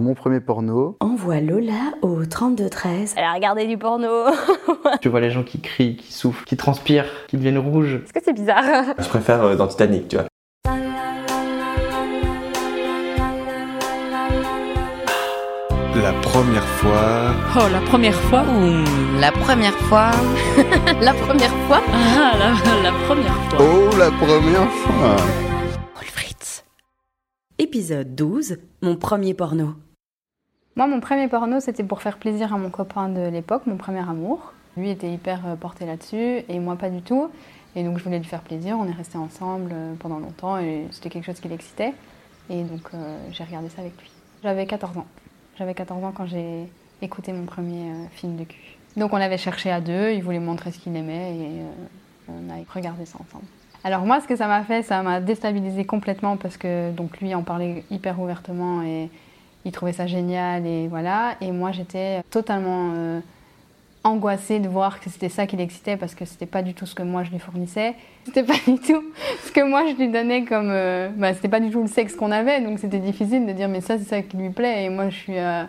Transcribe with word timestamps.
Mon 0.00 0.14
premier 0.14 0.38
porno. 0.38 0.96
Envoie 1.00 1.40
Lola 1.40 1.90
au 2.02 2.24
3213. 2.24 3.14
Elle 3.16 3.24
a 3.24 3.32
regardé 3.32 3.66
du 3.66 3.76
porno. 3.76 4.26
tu 5.00 5.08
vois 5.08 5.18
les 5.18 5.32
gens 5.32 5.42
qui 5.42 5.60
crient, 5.60 5.96
qui 5.96 6.12
souffrent, 6.12 6.44
qui 6.44 6.56
transpirent, 6.56 7.06
qui 7.26 7.36
deviennent 7.36 7.58
rouges. 7.58 7.96
Est-ce 8.04 8.12
que 8.12 8.20
c'est 8.24 8.32
bizarre 8.32 8.94
Je 8.96 9.08
préfère 9.08 9.42
euh, 9.42 9.56
dans 9.56 9.66
Titanic, 9.66 10.06
tu 10.06 10.14
vois. 10.14 10.26
La 16.00 16.12
première 16.22 16.68
fois. 16.78 17.34
Oh, 17.56 17.68
la 17.72 17.80
première 17.80 18.14
fois 18.14 18.44
Mmh, 18.44 19.18
la 19.20 19.32
première 19.32 19.76
fois. 19.88 20.12
la 21.00 21.12
première 21.12 21.56
fois. 21.66 21.80
Ah, 21.92 22.36
la, 22.38 22.82
la 22.84 22.92
première 23.04 23.34
fois. 23.50 23.58
Oh, 23.58 23.96
la 23.98 24.10
première 24.12 24.70
fois. 24.70 25.16
Épisode 27.60 28.14
12. 28.14 28.58
Mon 28.82 28.94
premier 28.94 29.34
porno. 29.34 29.74
Moi, 30.78 30.86
mon 30.86 31.00
premier 31.00 31.26
porno, 31.26 31.58
c'était 31.58 31.82
pour 31.82 32.02
faire 32.02 32.18
plaisir 32.18 32.54
à 32.54 32.56
mon 32.56 32.70
copain 32.70 33.08
de 33.08 33.30
l'époque, 33.30 33.66
mon 33.66 33.76
premier 33.76 34.08
amour. 34.08 34.52
Lui 34.76 34.90
était 34.90 35.12
hyper 35.12 35.40
euh, 35.44 35.56
porté 35.56 35.84
là-dessus 35.86 36.44
et 36.48 36.60
moi 36.60 36.76
pas 36.76 36.88
du 36.88 37.02
tout. 37.02 37.32
Et 37.74 37.82
donc 37.82 37.98
je 37.98 38.04
voulais 38.04 38.20
lui 38.20 38.24
faire 38.24 38.42
plaisir. 38.42 38.76
On 38.78 38.86
est 38.86 38.92
restés 38.92 39.18
ensemble 39.18 39.72
euh, 39.74 39.94
pendant 39.98 40.20
longtemps 40.20 40.56
et 40.56 40.86
c'était 40.92 41.10
quelque 41.10 41.24
chose 41.24 41.40
qui 41.40 41.48
l'excitait. 41.48 41.94
Et 42.48 42.62
donc 42.62 42.82
euh, 42.94 43.18
j'ai 43.32 43.42
regardé 43.42 43.70
ça 43.70 43.80
avec 43.80 44.00
lui. 44.00 44.08
J'avais 44.44 44.66
14 44.66 44.98
ans. 44.98 45.06
J'avais 45.58 45.74
14 45.74 46.04
ans 46.04 46.12
quand 46.14 46.26
j'ai 46.26 46.68
écouté 47.02 47.32
mon 47.32 47.44
premier 47.44 47.90
film 48.12 48.36
de 48.36 48.44
cul. 48.44 48.76
Donc 48.96 49.12
on 49.12 49.16
l'avait 49.16 49.36
cherché 49.36 49.72
à 49.72 49.80
deux, 49.80 50.12
il 50.12 50.22
voulait 50.22 50.38
montrer 50.38 50.70
ce 50.70 50.78
qu'il 50.78 50.94
aimait 50.94 51.34
et 51.34 51.50
on 52.28 52.50
a 52.50 52.72
regardé 52.72 53.04
ça 53.04 53.18
ensemble. 53.20 53.46
Alors 53.82 54.02
moi, 54.02 54.20
ce 54.20 54.28
que 54.28 54.36
ça 54.36 54.46
m'a 54.46 54.62
fait, 54.62 54.84
ça 54.84 55.02
m'a 55.02 55.18
déstabilisé 55.20 55.84
complètement 55.84 56.36
parce 56.36 56.56
que 56.56 56.92
donc 56.92 57.20
lui 57.20 57.34
en 57.34 57.42
parlait 57.42 57.82
hyper 57.90 58.20
ouvertement 58.20 58.82
et 58.82 59.10
il 59.68 59.72
trouvait 59.72 59.92
ça 59.92 60.06
génial 60.06 60.66
et 60.66 60.88
voilà. 60.88 61.34
Et 61.42 61.52
moi, 61.52 61.72
j'étais 61.72 62.22
totalement 62.30 62.92
euh, 62.96 63.20
angoissée 64.02 64.60
de 64.60 64.68
voir 64.68 64.98
que 64.98 65.10
c'était 65.10 65.28
ça 65.28 65.46
qui 65.46 65.56
l'excitait 65.56 65.96
parce 65.98 66.14
que 66.14 66.24
c'était 66.24 66.46
pas 66.46 66.62
du 66.62 66.72
tout 66.72 66.86
ce 66.86 66.94
que 66.94 67.02
moi 67.02 67.22
je 67.22 67.30
lui 67.30 67.38
fournissais. 67.38 67.94
C'était 68.24 68.44
pas 68.44 68.54
du 68.66 68.78
tout 68.78 69.04
ce 69.44 69.52
que 69.52 69.60
moi 69.60 69.84
je 69.86 69.94
lui 69.94 70.08
donnais 70.08 70.44
comme. 70.44 70.70
euh, 70.70 71.10
bah, 71.16 71.34
c'était 71.34 71.48
pas 71.48 71.60
du 71.60 71.70
tout 71.70 71.82
le 71.82 71.88
sexe 71.88 72.14
qu'on 72.16 72.30
avait, 72.30 72.60
donc 72.62 72.78
c'était 72.78 72.98
difficile 72.98 73.46
de 73.46 73.52
dire 73.52 73.68
mais 73.68 73.80
ça 73.82 73.98
c'est 73.98 74.04
ça 74.04 74.22
qui 74.22 74.36
lui 74.38 74.50
plaît 74.50 74.84
et 74.84 74.88
moi 74.88 75.10
je 75.10 75.16
suis 75.16 75.38
euh, 75.38 75.64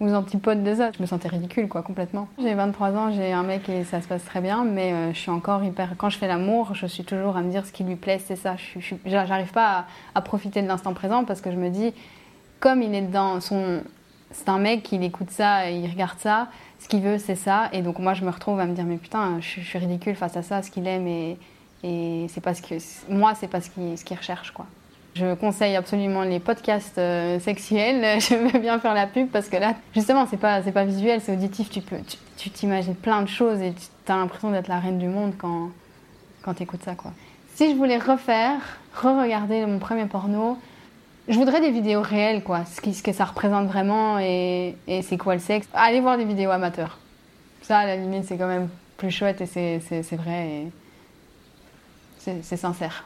aux 0.00 0.12
antipodes 0.12 0.62
de 0.62 0.74
ça. 0.74 0.90
Je 0.96 1.02
me 1.02 1.06
sentais 1.06 1.28
ridicule 1.28 1.66
quoi, 1.68 1.82
complètement. 1.82 2.28
J'ai 2.40 2.54
23 2.54 2.90
ans, 2.92 3.12
j'ai 3.12 3.32
un 3.32 3.42
mec 3.42 3.68
et 3.68 3.84
ça 3.84 4.00
se 4.00 4.06
passe 4.06 4.24
très 4.24 4.40
bien, 4.40 4.64
mais 4.64 4.92
euh, 4.92 5.12
je 5.12 5.18
suis 5.18 5.30
encore 5.30 5.64
hyper. 5.64 5.94
Quand 5.96 6.10
je 6.10 6.18
fais 6.18 6.28
l'amour, 6.28 6.74
je 6.74 6.86
suis 6.86 7.04
toujours 7.04 7.36
à 7.36 7.42
me 7.42 7.50
dire 7.50 7.66
ce 7.66 7.72
qui 7.72 7.82
lui 7.82 7.96
plaît, 7.96 8.20
c'est 8.24 8.36
ça. 8.36 8.54
Je 8.78 8.94
J'arrive 9.06 9.52
pas 9.52 9.86
à 10.14 10.20
profiter 10.20 10.62
de 10.62 10.68
l'instant 10.68 10.92
présent 10.92 11.24
parce 11.24 11.40
que 11.40 11.50
je 11.50 11.56
me 11.56 11.70
dis 11.70 11.92
comme 12.62 12.80
il 12.80 12.94
est 12.94 13.02
dans 13.02 13.40
son. 13.40 13.82
C'est 14.30 14.48
un 14.48 14.58
mec, 14.58 14.90
il 14.92 15.04
écoute 15.04 15.30
ça, 15.30 15.68
il 15.68 15.90
regarde 15.90 16.18
ça, 16.18 16.48
ce 16.78 16.88
qu'il 16.88 17.02
veut, 17.02 17.18
c'est 17.18 17.34
ça. 17.34 17.68
Et 17.74 17.82
donc, 17.82 17.98
moi, 17.98 18.14
je 18.14 18.24
me 18.24 18.30
retrouve 18.30 18.58
à 18.60 18.64
me 18.64 18.74
dire, 18.74 18.84
mais 18.84 18.96
putain, 18.96 19.38
je, 19.40 19.60
suis 19.60 19.78
ridicule 19.78 20.16
face 20.16 20.38
à 20.38 20.42
ça, 20.42 20.62
ce 20.62 20.70
qu'il 20.70 20.86
aime, 20.86 21.06
et, 21.06 21.36
et 21.84 22.26
c'est 22.28 22.40
pas 22.40 22.54
ce 22.54 22.62
que. 22.62 22.76
Moi, 23.12 23.34
c'est 23.34 23.48
pas 23.48 23.60
ce 23.60 23.68
qu'il 23.68 23.94
qu'il 24.02 24.16
recherche, 24.16 24.52
quoi. 24.52 24.64
Je 25.14 25.34
conseille 25.34 25.76
absolument 25.76 26.22
les 26.22 26.40
podcasts 26.40 26.96
euh, 26.96 27.38
sexuels. 27.40 28.18
Je 28.20 28.34
veux 28.34 28.58
bien 28.58 28.78
faire 28.78 28.94
la 28.94 29.06
pub 29.06 29.28
parce 29.28 29.50
que 29.50 29.58
là, 29.58 29.74
justement, 29.94 30.26
c'est 30.30 30.38
pas, 30.38 30.62
pas 30.62 30.84
visuel, 30.84 31.20
c'est 31.20 31.32
auditif. 31.32 31.68
Tu 31.68 31.82
peux, 31.82 31.98
tu 32.38 32.48
t'imagines 32.48 32.94
plein 32.94 33.20
de 33.20 33.28
choses 33.28 33.60
et 33.60 33.74
tu 33.74 34.12
as 34.12 34.16
l'impression 34.16 34.50
d'être 34.50 34.68
la 34.68 34.78
reine 34.78 34.98
du 34.98 35.08
monde 35.08 35.34
quand, 35.36 35.68
quand 36.42 36.54
tu 36.54 36.62
écoutes 36.62 36.82
ça, 36.82 36.94
quoi. 36.94 37.10
Si 37.54 37.70
je 37.70 37.76
voulais 37.76 37.98
refaire, 37.98 38.58
re-regarder 38.94 39.66
mon 39.66 39.78
premier 39.78 40.06
porno, 40.06 40.56
je 41.28 41.34
voudrais 41.34 41.60
des 41.60 41.70
vidéos 41.70 42.02
réelles, 42.02 42.42
quoi. 42.42 42.64
Ce, 42.64 42.80
que 42.80 43.12
ça 43.12 43.24
représente 43.24 43.68
vraiment 43.68 44.18
et, 44.18 44.74
c'est 45.02 45.18
quoi 45.18 45.34
le 45.34 45.40
sexe. 45.40 45.68
Allez 45.72 46.00
voir 46.00 46.18
des 46.18 46.24
vidéos 46.24 46.50
amateurs. 46.50 46.98
Ça, 47.62 47.78
à 47.78 47.86
la 47.86 47.96
limite, 47.96 48.24
c'est 48.24 48.36
quand 48.36 48.48
même 48.48 48.68
plus 48.96 49.10
chouette 49.10 49.40
et 49.40 49.46
c'est, 49.46 50.16
vrai 50.16 50.48
et 50.48 50.72
c'est 52.18 52.56
sincère. 52.56 53.04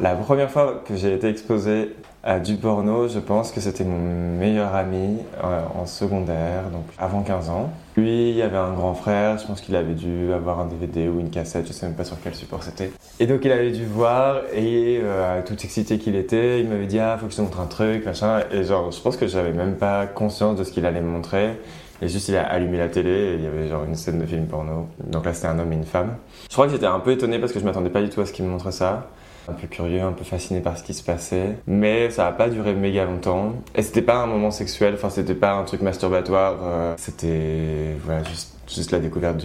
La 0.00 0.14
première 0.14 0.50
fois 0.50 0.82
que 0.86 0.96
j'ai 0.96 1.12
été 1.12 1.28
exposé 1.28 1.94
à 2.22 2.40
du 2.40 2.56
porno, 2.56 3.06
je 3.06 3.18
pense 3.18 3.52
que 3.52 3.60
c'était 3.60 3.84
mon 3.84 3.98
meilleur 4.38 4.74
ami 4.74 5.18
euh, 5.44 5.60
en 5.78 5.84
secondaire, 5.84 6.70
donc 6.72 6.84
avant 6.98 7.20
15 7.20 7.50
ans. 7.50 7.70
Lui, 7.98 8.30
il 8.30 8.36
y 8.36 8.40
avait 8.40 8.56
un 8.56 8.72
grand 8.72 8.94
frère, 8.94 9.36
je 9.36 9.46
pense 9.46 9.60
qu'il 9.60 9.76
avait 9.76 9.92
dû 9.92 10.32
avoir 10.32 10.58
un 10.58 10.64
DVD 10.64 11.06
ou 11.08 11.20
une 11.20 11.28
cassette, 11.28 11.66
je 11.66 11.74
sais 11.74 11.84
même 11.84 11.96
pas 11.96 12.04
sur 12.04 12.16
quel 12.24 12.34
support 12.34 12.62
c'était. 12.62 12.90
Et 13.18 13.26
donc 13.26 13.44
il 13.44 13.52
avait 13.52 13.72
dû 13.72 13.84
voir 13.84 14.38
et 14.54 15.00
euh, 15.02 15.42
tout 15.44 15.52
excité 15.62 15.98
qu'il 15.98 16.16
était, 16.16 16.60
il 16.60 16.68
m'avait 16.70 16.86
dit 16.86 16.98
ah 16.98 17.18
faut 17.20 17.26
que 17.26 17.32
je 17.32 17.36
te 17.36 17.42
montre 17.42 17.60
un 17.60 17.66
truc, 17.66 18.06
machin. 18.06 18.40
Et 18.52 18.64
genre 18.64 18.90
je 18.90 19.00
pense 19.02 19.18
que 19.18 19.26
j'avais 19.26 19.52
même 19.52 19.76
pas 19.76 20.06
conscience 20.06 20.56
de 20.56 20.64
ce 20.64 20.72
qu'il 20.72 20.86
allait 20.86 21.02
me 21.02 21.10
montrer. 21.10 21.60
Et 22.00 22.08
juste 22.08 22.28
il 22.28 22.36
a 22.36 22.46
allumé 22.46 22.78
la 22.78 22.88
télé 22.88 23.10
et 23.10 23.34
il 23.34 23.42
y 23.42 23.46
avait 23.46 23.68
genre 23.68 23.84
une 23.84 23.96
scène 23.96 24.18
de 24.18 24.24
film 24.24 24.46
porno. 24.46 24.88
Donc 25.06 25.26
là 25.26 25.34
c'était 25.34 25.48
un 25.48 25.58
homme 25.58 25.74
et 25.74 25.76
une 25.76 25.84
femme. 25.84 26.16
Je 26.48 26.54
crois 26.54 26.64
que 26.64 26.72
j'étais 26.72 26.86
un 26.86 27.00
peu 27.00 27.12
étonné 27.12 27.38
parce 27.38 27.52
que 27.52 27.60
je 27.60 27.66
m'attendais 27.66 27.90
pas 27.90 28.00
du 28.00 28.08
tout 28.08 28.22
à 28.22 28.26
ce 28.26 28.32
qu'il 28.32 28.46
me 28.46 28.50
montre 28.50 28.70
ça 28.70 29.10
un 29.48 29.52
peu 29.52 29.66
curieux, 29.66 30.02
un 30.02 30.12
peu 30.12 30.24
fasciné 30.24 30.60
par 30.60 30.76
ce 30.78 30.84
qui 30.84 30.94
se 30.94 31.02
passait. 31.02 31.56
Mais 31.66 32.10
ça 32.10 32.26
a 32.26 32.32
pas 32.32 32.48
duré 32.48 32.74
méga 32.74 33.04
longtemps. 33.04 33.54
Et 33.74 33.82
c'était 33.82 34.02
pas 34.02 34.16
un 34.16 34.26
moment 34.26 34.50
sexuel, 34.50 34.94
enfin 34.94 35.10
c'était 35.10 35.34
pas 35.34 35.52
un 35.52 35.64
truc 35.64 35.82
masturbatoire. 35.82 36.58
euh, 36.62 36.94
c'était 36.96 37.96
voilà, 38.04 38.22
juste, 38.68 38.92
la 38.92 38.98
découverte 38.98 39.44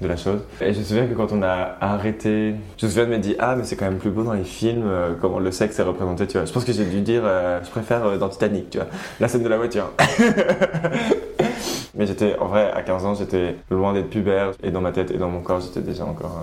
de 0.00 0.06
la 0.06 0.16
chose. 0.16 0.40
Et 0.60 0.72
je 0.72 0.78
me 0.78 0.84
souviens 0.84 1.06
que 1.06 1.14
quand 1.14 1.32
on 1.32 1.42
a 1.42 1.76
arrêté, 1.80 2.54
je 2.78 2.86
me 2.86 2.90
souviens 2.90 3.06
de 3.06 3.10
me 3.10 3.18
dire 3.18 3.36
ah 3.38 3.56
mais 3.56 3.64
c'est 3.64 3.76
quand 3.76 3.84
même 3.84 3.98
plus 3.98 4.10
beau 4.10 4.22
dans 4.22 4.32
les 4.32 4.44
films 4.44 4.84
euh, 4.86 5.14
comment 5.20 5.38
le 5.38 5.50
sexe 5.50 5.78
est 5.78 5.82
représenté, 5.82 6.26
tu 6.26 6.38
vois. 6.38 6.46
Je 6.46 6.52
pense 6.52 6.64
que 6.64 6.72
j'ai 6.72 6.84
dû 6.84 7.00
dire 7.00 7.22
euh, 7.24 7.60
je 7.62 7.70
préfère 7.70 8.18
dans 8.18 8.28
Titanic, 8.28 8.70
tu 8.70 8.78
vois, 8.78 8.86
la 9.20 9.28
scène 9.28 9.42
de 9.42 9.48
la 9.48 9.56
voiture. 9.56 9.90
mais 11.94 12.06
j'étais 12.06 12.36
en 12.38 12.46
vrai 12.46 12.70
à 12.72 12.82
15 12.82 13.04
ans, 13.04 13.14
j'étais 13.14 13.56
loin 13.70 13.92
d'être 13.92 14.08
pubère 14.08 14.52
et 14.62 14.70
dans 14.70 14.80
ma 14.80 14.92
tête 14.92 15.10
et 15.10 15.18
dans 15.18 15.28
mon 15.28 15.40
corps, 15.40 15.60
j'étais 15.60 15.80
déjà 15.80 16.04
encore 16.04 16.42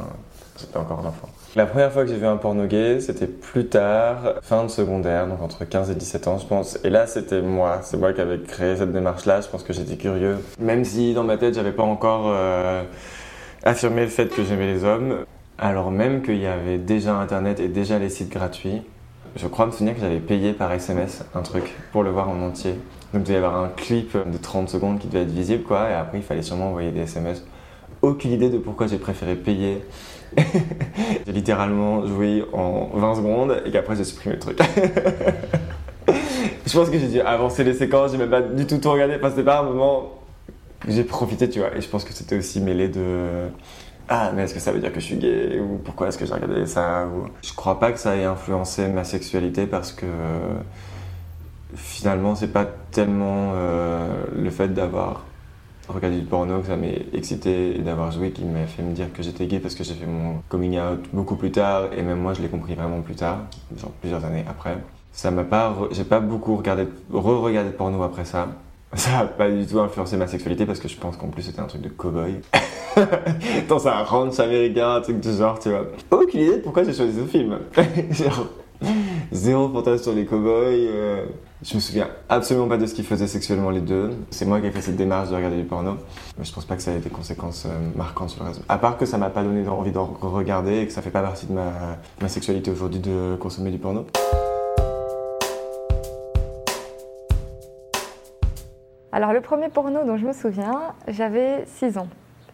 un, 0.56 0.60
j'étais 0.60 0.78
encore 0.78 1.00
un 1.00 1.08
enfant. 1.08 1.30
La 1.56 1.66
première 1.66 1.92
fois 1.92 2.04
que 2.04 2.10
j'ai 2.10 2.18
vu 2.18 2.26
un 2.26 2.38
porno 2.38 2.66
gay, 2.66 3.00
c'était 3.00 3.28
plus 3.28 3.68
tard, 3.68 4.36
fin 4.42 4.64
de 4.64 4.68
secondaire, 4.70 5.28
donc 5.28 5.42
entre 5.42 5.64
15 5.64 5.90
et 5.90 5.96
17 5.96 6.28
ans, 6.28 6.38
je 6.38 6.46
pense. 6.46 6.78
Et 6.84 6.90
là, 6.90 7.08
c'était 7.08 7.42
moi. 7.42 7.80
C'est 7.82 7.98
moi 7.98 8.12
qui 8.12 8.22
avais 8.22 8.40
créé 8.40 8.76
cette 8.76 8.92
démarche-là. 8.92 9.42
Je 9.42 9.48
pense 9.48 9.64
que 9.64 9.72
j'étais 9.72 9.96
curieux. 9.96 10.38
Même 10.60 10.84
si 10.84 11.14
dans 11.14 11.24
ma 11.24 11.38
tête, 11.38 11.56
j'avais 11.56 11.72
pas 11.72 11.84
encore 11.84 12.26
euh, 12.28 12.84
affirmé 13.64 14.02
le 14.02 14.10
fait 14.10 14.28
que 14.28 14.44
j'aimais 14.44 14.68
les 14.68 14.84
hommes. 14.84 15.26
Alors 15.58 15.92
même 15.92 16.22
qu'il 16.22 16.38
y 16.38 16.48
avait 16.48 16.78
déjà 16.78 17.16
Internet 17.16 17.62
et 17.62 17.70
déjà 17.70 17.98
les 17.98 18.10
sites 18.10 18.30
gratuits. 18.30 18.82
Je 19.38 19.48
crois 19.48 19.66
me 19.66 19.72
souvenir 19.72 19.96
que 19.96 20.02
j'avais 20.02 20.20
payé 20.20 20.54
par 20.54 20.72
SMS 20.72 21.24
un 21.34 21.42
truc 21.42 21.74
pour 21.92 22.04
le 22.04 22.10
voir 22.10 22.30
en 22.30 22.42
entier. 22.42 22.72
Donc 23.14 23.22
il 23.22 23.24
devait 23.24 23.34
y 23.36 23.38
avoir 23.38 23.56
un 23.58 23.70
clip 23.70 24.18
de 24.18 24.38
30 24.38 24.68
secondes 24.68 25.00
qui 25.00 25.08
devait 25.08 25.24
être 25.24 25.32
visible, 25.32 25.64
quoi. 25.64 25.90
Et 25.90 25.94
après, 25.94 26.18
il 26.18 26.24
fallait 26.24 26.42
sûrement 26.42 26.68
envoyer 26.68 26.92
des 26.92 27.02
SMS. 27.02 27.46
Aucune 28.02 28.32
idée 28.32 28.50
de 28.50 28.58
pourquoi 28.58 28.88
j'ai 28.88 28.98
préféré 28.98 29.36
payer 29.36 29.84
j'ai 31.26 31.32
littéralement 31.32 32.06
joué 32.06 32.44
en 32.54 32.90
20 32.94 33.16
secondes 33.16 33.62
et 33.66 33.72
qu'après 33.72 33.96
j'ai 33.96 34.04
supprimé 34.04 34.36
le 34.36 34.42
truc. 34.42 34.60
je 36.66 36.74
pense 36.74 36.90
que 36.90 37.00
j'ai 37.00 37.08
dû 37.08 37.22
avancer 37.22 37.64
les 37.64 37.74
séquences, 37.74 38.12
j'ai 38.12 38.18
même 38.18 38.30
pas 38.30 38.42
du 38.42 38.66
tout 38.66 38.78
tout 38.78 38.92
regardé. 38.92 39.16
Enfin, 39.16 39.30
c'était 39.30 39.44
pas 39.44 39.60
un 39.60 39.64
moment 39.64 40.12
j'ai 40.88 41.04
profité, 41.04 41.50
tu 41.50 41.60
vois. 41.60 41.76
Et 41.76 41.82
je 41.82 41.90
pense 41.90 42.04
que 42.04 42.14
c'était 42.14 42.38
aussi 42.38 42.60
mêlé 42.60 42.88
de. 42.88 43.48
Ah, 44.08 44.32
mais 44.36 44.44
est-ce 44.44 44.54
que 44.54 44.60
ça 44.60 44.72
veut 44.72 44.80
dire 44.80 44.94
que 44.94 45.00
je 45.00 45.06
suis 45.06 45.18
gay 45.18 45.60
Ou 45.60 45.80
pourquoi 45.84 46.08
est-ce 46.10 46.18
que 46.18 46.26
j'ai 46.26 46.34
regardé 46.34 46.68
ça 46.68 47.08
ou... 47.08 47.28
Je 47.42 47.54
crois 47.54 47.80
pas 47.80 47.92
que 47.92 48.00
ça 48.00 48.16
ait 48.16 48.24
influencé 48.24 48.88
ma 48.88 49.04
sexualité 49.04 49.66
parce 49.66 49.92
que 49.92 50.06
finalement, 51.76 52.36
c'est 52.36 52.54
pas 52.54 52.68
tellement 52.92 53.54
euh, 53.56 54.08
le 54.36 54.50
fait 54.52 54.68
d'avoir 54.68 55.24
regarder 55.88 56.20
du 56.20 56.26
porno, 56.26 56.60
que 56.60 56.68
ça 56.68 56.76
m'est 56.76 57.06
excité 57.14 57.76
d'avoir 57.80 58.12
joué 58.12 58.32
qui 58.32 58.44
m'a 58.44 58.66
fait 58.66 58.84
me 58.84 58.94
dire 58.94 59.12
que 59.14 59.24
j'étais 59.24 59.46
gay 59.46 59.60
parce 59.60 59.76
que 59.76 59.84
j'ai 59.84 59.94
fait 59.94 60.06
mon 60.06 60.42
coming 60.50 60.80
out 60.80 61.00
beaucoup 61.14 61.36
plus 61.36 61.52
tard 61.52 61.90
et 61.96 62.02
même 62.02 62.20
moi 62.20 62.34
je 62.34 62.42
l'ai 62.42 62.48
compris 62.48 62.76
vraiment 62.76 63.02
plus 63.02 63.16
tard, 63.16 63.40
genre 63.78 63.92
plusieurs 64.02 64.24
années 64.26 64.46
après. 64.48 64.78
Ça 65.12 65.32
m'a 65.32 65.44
pas, 65.44 65.76
j'ai 65.92 66.04
pas 66.04 66.20
beaucoup 66.20 66.56
regardé, 66.56 66.88
re-regardé 67.12 67.72
porno 67.72 68.04
après 68.04 68.26
ça. 68.26 68.48
Ça 68.96 69.20
a 69.20 69.26
pas 69.26 69.50
du 69.50 69.66
tout 69.66 69.80
influencé 69.80 70.16
ma 70.16 70.28
sexualité 70.28 70.66
parce 70.66 70.80
que 70.80 70.88
je 70.88 70.96
pense 70.96 71.18
qu'en 71.18 71.28
plus 71.28 71.42
c'était 71.42 71.60
un 71.60 71.66
truc 71.66 71.82
de 71.82 71.90
cow-boy. 71.90 72.36
Dans 73.68 73.88
un 73.88 74.04
ranch 74.04 74.40
américain, 74.40 74.96
un 74.96 75.02
truc 75.02 75.20
du 75.20 75.34
genre, 75.34 75.60
tu 75.60 75.70
vois. 75.70 75.86
Aucune 76.12 76.42
idée 76.42 76.58
de 76.58 76.62
pourquoi 76.62 76.84
j'ai 76.84 76.94
choisi 76.94 77.20
ce 77.20 77.26
film. 77.26 77.60
zéro 79.32 79.70
fantasme 79.70 80.04
sur 80.04 80.14
les 80.14 80.26
cow-boys. 80.26 80.72
euh, 80.72 81.26
je 81.64 81.76
me 81.76 81.80
souviens 81.80 82.08
absolument 82.30 82.68
pas 82.68 82.78
de 82.78 82.86
ce 82.86 82.94
qu'ils 82.94 83.06
faisaient 83.06 83.28
sexuellement 83.28 83.70
les 83.70 83.82
deux. 83.82 84.12
C'est 84.30 84.46
moi 84.46 84.60
qui 84.60 84.68
ai 84.68 84.72
fait 84.72 84.82
cette 84.82 84.96
démarche 84.98 85.30
de 85.30 85.36
regarder 85.36 85.58
du 85.58 85.64
porno. 85.64 85.98
Mais 86.38 86.44
je 86.46 86.54
pense 86.54 86.66
pas 86.66 86.76
que 86.76 86.82
ça 86.82 86.92
ait 86.92 87.00
des 87.00 87.10
conséquences 87.10 87.66
euh, 87.66 87.70
marquantes 87.96 88.30
sur 88.30 88.44
le 88.44 88.50
reste. 88.50 88.62
À 88.70 88.78
part 88.78 88.98
que 88.98 89.06
ça 89.06 89.18
m'a 89.18 89.30
pas 89.30 89.44
donné 89.44 89.68
envie 89.68 89.92
d'en 89.92 90.06
regarder 90.22 90.80
et 90.80 90.86
que 90.88 90.92
ça 90.94 91.02
fait 91.02 91.10
pas 91.10 91.22
partie 91.22 91.48
de 91.48 91.54
ma, 91.54 91.72
ma 92.22 92.28
sexualité 92.28 92.72
aujourd'hui 92.72 93.00
de 93.00 93.36
consommer 93.40 93.72
du 93.72 93.78
porno. 93.78 94.06
Alors 99.12 99.32
le 99.32 99.40
premier 99.40 99.70
porno 99.70 100.04
dont 100.04 100.18
je 100.18 100.26
me 100.26 100.34
souviens, 100.34 100.94
j'avais 101.08 101.64
6 101.78 101.98
ans. 101.98 102.08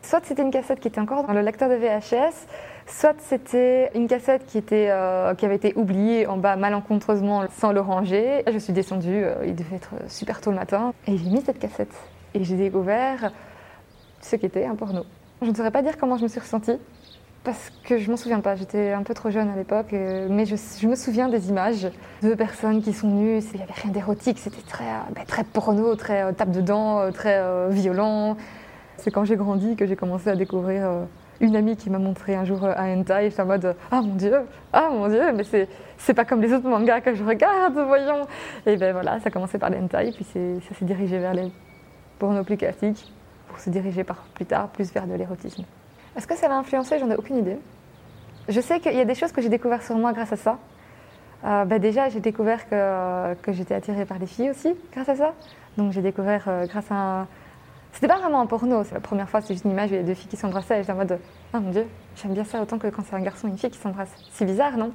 Soit 0.04 0.22
c'était 0.24 0.44
une 0.44 0.51
cassette 0.51 0.80
qui 0.80 0.88
était 0.88 1.01
encore 1.01 1.25
dans 1.25 1.34
le 1.34 1.42
lecteur 1.42 1.69
de 1.69 1.75
VHS, 1.75 2.48
Soit 2.88 3.16
c'était 3.19 3.92
une 3.95 4.07
cassette 4.07 4.44
euh, 4.72 5.36
qui 5.36 5.45
avait 5.45 5.56
été 5.56 5.74
oubliée 5.75 6.28
en 6.28 6.38
bas 6.38 6.56
malencontreusement 6.56 7.45
sans 7.57 7.72
le 7.72 7.80
ranger. 7.80 8.44
Je 8.51 8.57
suis 8.57 8.74
descendue, 8.74 9.24
euh, 9.24 9.45
il 9.45 9.56
devait 9.56 9.75
être 9.75 9.92
super 10.07 10.42
tôt 10.42 10.51
le 10.51 10.57
matin, 10.57 10.94
et 11.07 11.18
j'ai 11.18 11.30
mis 11.30 11.42
cette 11.42 11.60
cassette. 11.60 11.94
Et 12.33 12.44
j'ai 12.44 12.56
découvert 12.56 13.31
ce 14.22 14.36
qu'était 14.36 14.66
un 14.66 14.75
porno. 14.75 15.04
Je 15.42 15.50
ne 15.50 15.56
saurais 15.56 15.72
pas 15.72 15.81
dire 15.81 15.98
comment 15.98 16.18
je 16.18 16.24
me 16.24 16.28
suis 16.28 16.39
ressentie, 16.39 16.78
parce 17.44 17.72
que 17.83 17.98
je 17.98 18.10
m'en 18.10 18.18
souviens 18.18 18.39
pas. 18.39 18.56
J'étais 18.56 18.92
un 18.92 19.04
peu 19.04 19.13
trop 19.13 19.30
jeune 19.30 19.50
à 19.50 19.56
l'époque, 19.56 19.94
euh, 19.94 20.27
mais 20.30 20.45
je, 20.45 20.88
me 20.88 20.95
souviens 20.95 21.30
des 21.30 21.50
images 21.50 21.88
de 22.24 22.34
personnes 22.34 22.81
qui 22.81 22.94
sont 22.94 23.07
nues. 23.07 23.39
Il 23.54 23.57
n'y 23.57 23.63
avait 23.63 23.74
rien 23.74 23.92
d'érotique, 23.92 24.39
c'était 24.39 24.62
très, 24.68 24.86
ben, 25.16 25.24
très 25.25 25.44
porno, 25.44 25.95
très 25.95 26.34
tape 26.34 26.51
dedans, 26.51 27.12
très 27.12 27.69
violent. 27.69 28.38
C'est 28.98 29.12
quand 29.12 29.24
j'ai 29.24 29.36
grandi 29.36 29.75
que 29.75 29.86
j'ai 29.86 29.95
commencé 29.95 30.30
à 30.30 30.36
découvrir 30.36 30.88
une 31.41 31.55
amie 31.55 31.75
qui 31.75 31.89
m'a 31.89 31.99
montré 31.99 32.35
un 32.35 32.45
jour 32.45 32.63
euh, 32.63 32.73
un 32.77 32.99
hentai. 32.99 33.29
J'étais 33.29 33.41
en 33.41 33.47
mode 33.47 33.75
Ah 33.91 34.01
mon 34.01 34.15
dieu, 34.15 34.38
ah 34.71 34.89
mon 34.91 35.07
dieu, 35.09 35.31
mais 35.33 35.43
c'est, 35.43 35.67
c'est 35.97 36.13
pas 36.13 36.23
comme 36.23 36.41
les 36.41 36.53
autres 36.53 36.67
mangas 36.67 37.01
que 37.01 37.13
je 37.13 37.23
regarde, 37.23 37.77
voyons. 37.77 38.27
Et 38.65 38.77
ben 38.77 38.93
voilà, 38.93 39.19
ça 39.19 39.27
a 39.27 39.31
commencé 39.31 39.57
par 39.57 39.69
les 39.69 39.77
hentai, 39.77 40.11
puis 40.11 40.23
ça 40.23 40.75
s'est 40.75 40.85
dirigé 40.85 41.17
vers 41.19 41.33
les 41.33 41.51
classiques, 42.57 43.11
pour 43.47 43.59
se 43.59 43.69
diriger 43.69 44.05
plus 44.35 44.45
tard 44.45 44.69
plus 44.69 44.93
vers 44.93 45.07
de 45.07 45.15
l'érotisme. 45.15 45.63
Est-ce 46.15 46.27
que 46.27 46.35
ça 46.35 46.47
l'a 46.47 46.57
influencé 46.57 46.99
J'en 46.99 47.09
ai 47.09 47.15
aucune 47.15 47.38
idée. 47.38 47.57
Je 48.47 48.61
sais 48.61 48.79
qu'il 48.79 48.93
y 48.93 48.99
a 48.99 49.05
des 49.05 49.15
choses 49.15 49.31
que 49.31 49.41
j'ai 49.41 49.49
découvertes 49.49 49.83
sur 49.83 49.95
moi 49.95 50.13
grâce 50.13 50.33
à 50.33 50.38
ça. 50.38 50.57
Euh, 51.43 51.65
bah 51.65 51.79
déjà, 51.79 52.09
j'ai 52.09 52.19
découvert 52.19 52.69
que, 52.69 53.33
que 53.41 53.51
j'étais 53.51 53.73
attirée 53.73 54.05
par 54.05 54.19
les 54.19 54.27
filles 54.27 54.51
aussi 54.51 54.75
grâce 54.93 55.09
à 55.09 55.15
ça. 55.15 55.33
Donc 55.77 55.91
j'ai 55.91 56.01
découvert 56.01 56.43
euh, 56.47 56.67
grâce 56.67 56.91
à 56.91 56.95
un... 56.95 57.27
C'était 57.93 58.07
pas 58.07 58.19
vraiment 58.19 58.41
un 58.41 58.45
porno, 58.45 58.83
c'est 58.83 58.93
la 58.93 58.99
première 59.01 59.29
fois, 59.29 59.41
c'est 59.41 59.53
juste 59.53 59.65
une 59.65 59.71
image 59.71 59.91
où 59.91 59.93
il 59.93 59.97
y 59.97 59.99
a 59.99 60.03
deux 60.03 60.13
filles 60.13 60.29
qui 60.29 60.38
s'embrassaient 60.38 60.75
et 60.75 60.81
j'étais 60.81 60.93
en 60.93 60.95
mode 60.95 61.19
Ah 61.53 61.59
mon 61.59 61.71
dieu, 61.71 61.85
j'aime 62.15 62.33
bien 62.33 62.43
ça 62.43 62.61
autant 62.61 62.77
que 62.79 62.88
quand 62.88 63.03
c'est 63.05 63.15
un 63.15 63.21
garçon 63.21 63.47
et 63.47 63.51
une 63.51 63.57
fille 63.57 63.69
qui 63.69 63.79
s'embrassent. 63.79 64.15
C'est 64.31 64.45
bizarre, 64.45 64.77
non? 64.77 64.91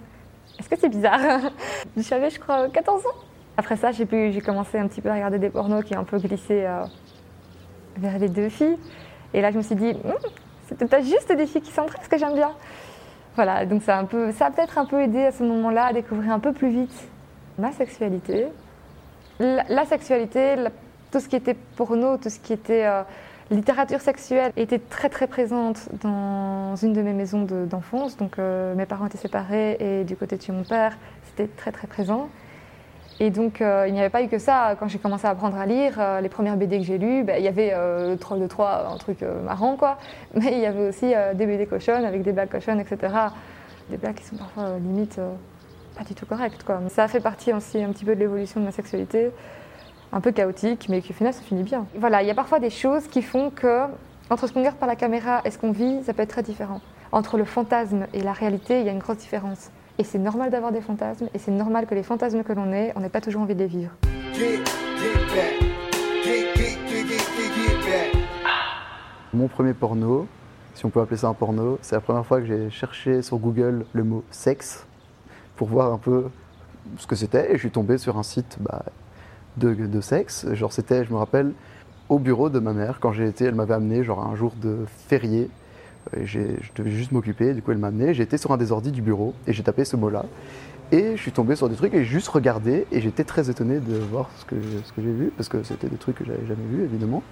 Est-ce 0.58 0.69
que 0.69 0.76
c'est 0.78 0.88
bizarre? 0.88 1.20
J'avais, 1.96 2.31
je 2.31 2.40
crois, 2.40 2.69
14 2.69 3.04
ans. 3.06 3.10
Après 3.58 3.76
ça, 3.76 3.90
j'ai, 3.93 4.06
commencé 4.40 4.78
un 4.78 4.87
petit 4.88 5.00
peu 5.00 5.10
à 5.10 5.14
regarder 5.14 5.38
des 5.38 5.50
pornos 5.50 5.84
qui 5.84 5.96
ont 5.96 6.00
un 6.00 6.04
peu 6.04 6.19
glissé 6.19 6.64
euh, 6.64 6.82
vers 7.96 8.19
les 8.19 8.28
deux 8.28 8.48
filles. 8.48 8.76
Et 9.34 9.40
là, 9.40 9.50
je 9.50 9.56
me 9.56 9.62
suis 9.62 9.75
dit, 9.75 9.93
Hum, 10.04 10.12
c'est 10.66 10.76
peut-être 10.78 11.04
juste 11.04 11.32
des 11.32 11.46
filles 11.46 11.62
qui 11.62 11.72
s'embrassent 11.72 12.08
que 12.08 12.19
j'aime 12.19 12.34
bien. 12.34 12.50
Voilà, 13.34 13.66
donc 13.66 13.82
ça 13.82 13.98
a 13.98 14.04
peut-être 14.04 14.78
un 14.78 14.87
peu 14.87 15.02
aidé 15.02 15.25
à 15.25 15.32
ce 15.32 15.43
moment-là 15.43 15.87
à 15.87 15.93
découvrir 15.93 16.32
un 16.32 16.38
peu 16.40 16.52
plus 16.52 16.70
vite 16.70 17.08
ma 17.58 17.70
sexualité. 17.72 18.46
La, 19.38 19.64
la 19.69 19.84
sexualité, 19.84 20.56
la- 20.56 20.70
tout 21.11 21.20
ce 21.20 21.29
qui 21.29 21.37
était 21.37 21.55
porno, 21.76 22.17
tout 22.17 22.31
ce 22.31 22.38
qui 22.38 22.53
était 22.53 22.85
euh, 22.87 23.03
littérature 23.50 24.00
sexuelle 24.00 24.53
était 24.56 24.79
très 24.79 25.08
très 25.08 25.26
présente 25.26 25.88
dans 26.03 26.75
une 26.76 26.93
de 26.93 27.03
mes 27.03 27.12
maisons 27.12 27.43
de- 27.43 27.64
d'enfance. 27.64 28.17
Donc 28.17 28.38
euh, 28.38 28.75
mes 28.75 28.87
parents 28.87 29.06
étaient 29.06 29.19
séparés 29.19 29.76
et 29.81 30.05
du 30.05 30.17
côté 30.17 30.37
de 30.37 30.53
mon 30.53 30.64
père, 30.64 30.97
c'était 31.25 31.49
très 31.49 31.73
très 31.73 31.87
présent. 31.87 32.29
Et 33.19 33.31
donc, 33.31 33.62
euh, 33.62 33.87
il 33.88 33.94
n'y 33.94 34.00
avait 34.00 34.11
pas 34.11 34.23
eu 34.23 34.29
que 34.29 34.38
ça. 34.38 34.76
Quand 34.79 34.88
j'ai 34.88 34.99
commencé 34.99 35.26
à 35.26 35.31
apprendre 35.31 35.56
à 35.58 35.64
lire, 35.64 35.99
les 36.20 36.29
premières 36.29 36.58
BD 36.58 36.76
que 36.79 36.85
j'ai 36.85 36.99
lues, 36.99 37.25
ben, 37.25 37.37
il 37.38 37.44
y 37.44 37.49
avait 37.49 37.70
le 37.75 38.14
Troll 38.17 38.41
de 38.41 38.47
Troie, 38.47 38.88
un 38.93 38.99
truc 38.99 39.23
marrant, 39.23 39.76
quoi. 39.76 39.97
Mais 40.35 40.53
il 40.53 40.58
y 40.58 40.67
avait 40.67 40.88
aussi 40.88 41.14
des 41.35 41.47
BD 41.47 41.64
cochonnes 41.64 42.05
avec 42.05 42.20
des 42.23 42.32
blagues 42.32 42.50
cochonnes, 42.50 42.79
etc. 42.79 43.14
Des 43.88 43.97
blagues 43.97 44.17
qui 44.17 44.25
sont 44.25 44.37
parfois 44.37 44.76
limite 44.79 45.19
pas 45.97 46.05
du 46.05 46.14
tout 46.14 46.26
correctes, 46.26 46.62
quoi. 46.62 46.79
Ça 46.91 47.05
a 47.05 47.08
fait 47.08 47.20
partie 47.20 47.55
aussi 47.55 47.82
un 47.82 47.88
petit 47.88 48.05
peu 48.05 48.14
de 48.14 48.20
l'évolution 48.20 48.61
de 48.61 48.67
ma 48.67 48.70
sexualité, 48.73 49.31
un 50.12 50.20
peu 50.20 50.32
chaotique, 50.32 50.88
mais 50.88 51.00
qui 51.00 51.12
au 51.12 51.14
final 51.14 51.32
finit 51.32 51.62
bien. 51.62 51.87
Voilà, 51.97 52.23
il 52.23 52.29
y 52.29 52.31
a 52.31 52.35
parfois 52.35 52.58
des 52.58 52.70
choses 52.70 53.06
qui 53.08 53.23
font 53.23 53.50
que, 53.50 53.82
entre 54.31 54.47
ce 54.47 54.53
qu'on 54.53 54.61
regarde 54.61 54.76
par 54.76 54.88
la 54.88 54.97
caméra 54.97 55.41
et 55.44 55.50
ce 55.50 55.58
qu'on 55.58 55.73
vit, 55.73 56.03
ça 56.05 56.14
peut 56.14 56.23
être 56.23 56.31
très 56.31 56.43
différent. 56.43 56.81
Entre 57.12 57.37
le 57.37 57.44
fantasme 57.44 58.06
et 58.12 58.23
la 58.23 58.32
réalité, 58.32 58.81
il 58.81 58.87
y 58.87 58.88
a 58.88 58.93
une 58.93 58.99
grosse 58.99 59.19
différence. 59.19 59.70
Et 59.99 60.05
c'est 60.05 60.19
normal 60.19 60.50
d'avoir 60.50 60.73
des 60.73 60.81
fantasmes, 60.81 61.29
et 61.32 61.38
c'est 61.38 61.50
normal 61.50 61.87
que 61.87 61.94
les 61.94 62.03
fantasmes 62.03 62.43
que 62.43 62.53
l'on 62.53 62.73
ait, 62.73 62.93
on 62.97 63.00
n'ait 63.00 63.08
pas 63.08 63.20
toujours 63.20 63.43
envie 63.43 63.55
de 63.55 63.61
les 63.61 63.67
vivre. 63.67 63.91
Mon 69.32 69.49
premier 69.49 69.75
porno, 69.75 70.26
si 70.75 70.85
on 70.85 70.91
peut 70.91 71.00
appeler 71.00 71.17
ça 71.17 71.29
un 71.29 71.35
porno, 71.35 71.79
c'est 71.81 71.94
la 71.94 72.00
première 72.00 72.26
fois 72.26 72.41
que 72.41 72.47
j'ai 72.47 72.70
cherché 72.70 73.23
sur 73.23 73.38
Google 73.38 73.87
le 73.93 74.05
mot 74.05 74.25
sexe 74.31 74.87
pour 75.56 75.69
voir 75.69 75.93
un 75.93 75.99
peu 75.99 76.26
ce 76.99 77.06
que 77.06 77.17
c'était 77.17 77.50
et 77.50 77.55
je 77.55 77.61
suis 77.61 77.70
tombé 77.70 77.99
sur 77.99 78.19
un 78.19 78.23
site 78.23 78.58
bah, 78.61 78.85
de, 79.56 80.00
sexe. 80.00 80.47
Genre 80.53 80.73
c'était, 80.73 81.05
je 81.05 81.11
me 81.11 81.17
rappelle, 81.17 81.53
au 82.08 82.19
bureau 82.19 82.50
de 82.50 82.58
ma 82.58 82.73
mère 82.73 82.99
quand 83.00 83.12
j'ai 83.12 83.26
été, 83.26 83.44
elle 83.44 83.55
m'avait 83.55 83.75
amené 83.75 84.05
genre 84.05 84.25
un 84.25 84.35
jour 84.37 84.55
de 84.61 84.79
férié. 85.08 85.49
Et 86.17 86.25
je 86.25 86.41
devais 86.76 86.93
juste 86.93 87.11
m'occuper, 87.11 87.53
du 87.53 87.62
coup 87.62 87.73
elle 87.73 87.79
m'a 87.79 87.88
amené. 87.88 88.14
J'étais 88.14 88.38
sur 88.38 88.53
un 88.53 88.56
des 88.56 88.73
ordi 88.73 88.93
du 88.93 89.03
bureau 89.03 89.35
et 89.47 89.53
j'ai 89.53 89.62
tapé 89.62 89.85
ce 89.85 89.97
mot-là. 89.97 90.25
Et 90.93 91.17
je 91.17 91.20
suis 91.20 91.32
tombé 91.32 91.56
sur 91.56 91.69
des 91.69 91.75
trucs 91.75 91.93
et 91.94 91.99
j'ai 91.99 92.05
juste 92.05 92.29
regardé 92.29 92.87
et 92.93 93.00
j'étais 93.00 93.25
très 93.25 93.50
étonné 93.50 93.81
de 93.81 93.99
voir 93.99 94.31
ce 94.37 94.44
que, 94.44 94.55
ce 94.85 94.93
que 94.93 95.03
j'ai 95.03 95.11
vu 95.11 95.32
parce 95.37 95.49
que 95.49 95.64
c'était 95.64 95.88
des 95.88 95.97
trucs 95.97 96.17
que 96.17 96.25
j'avais 96.25 96.47
jamais 96.47 96.64
vus 96.70 96.85
évidemment. 96.85 97.25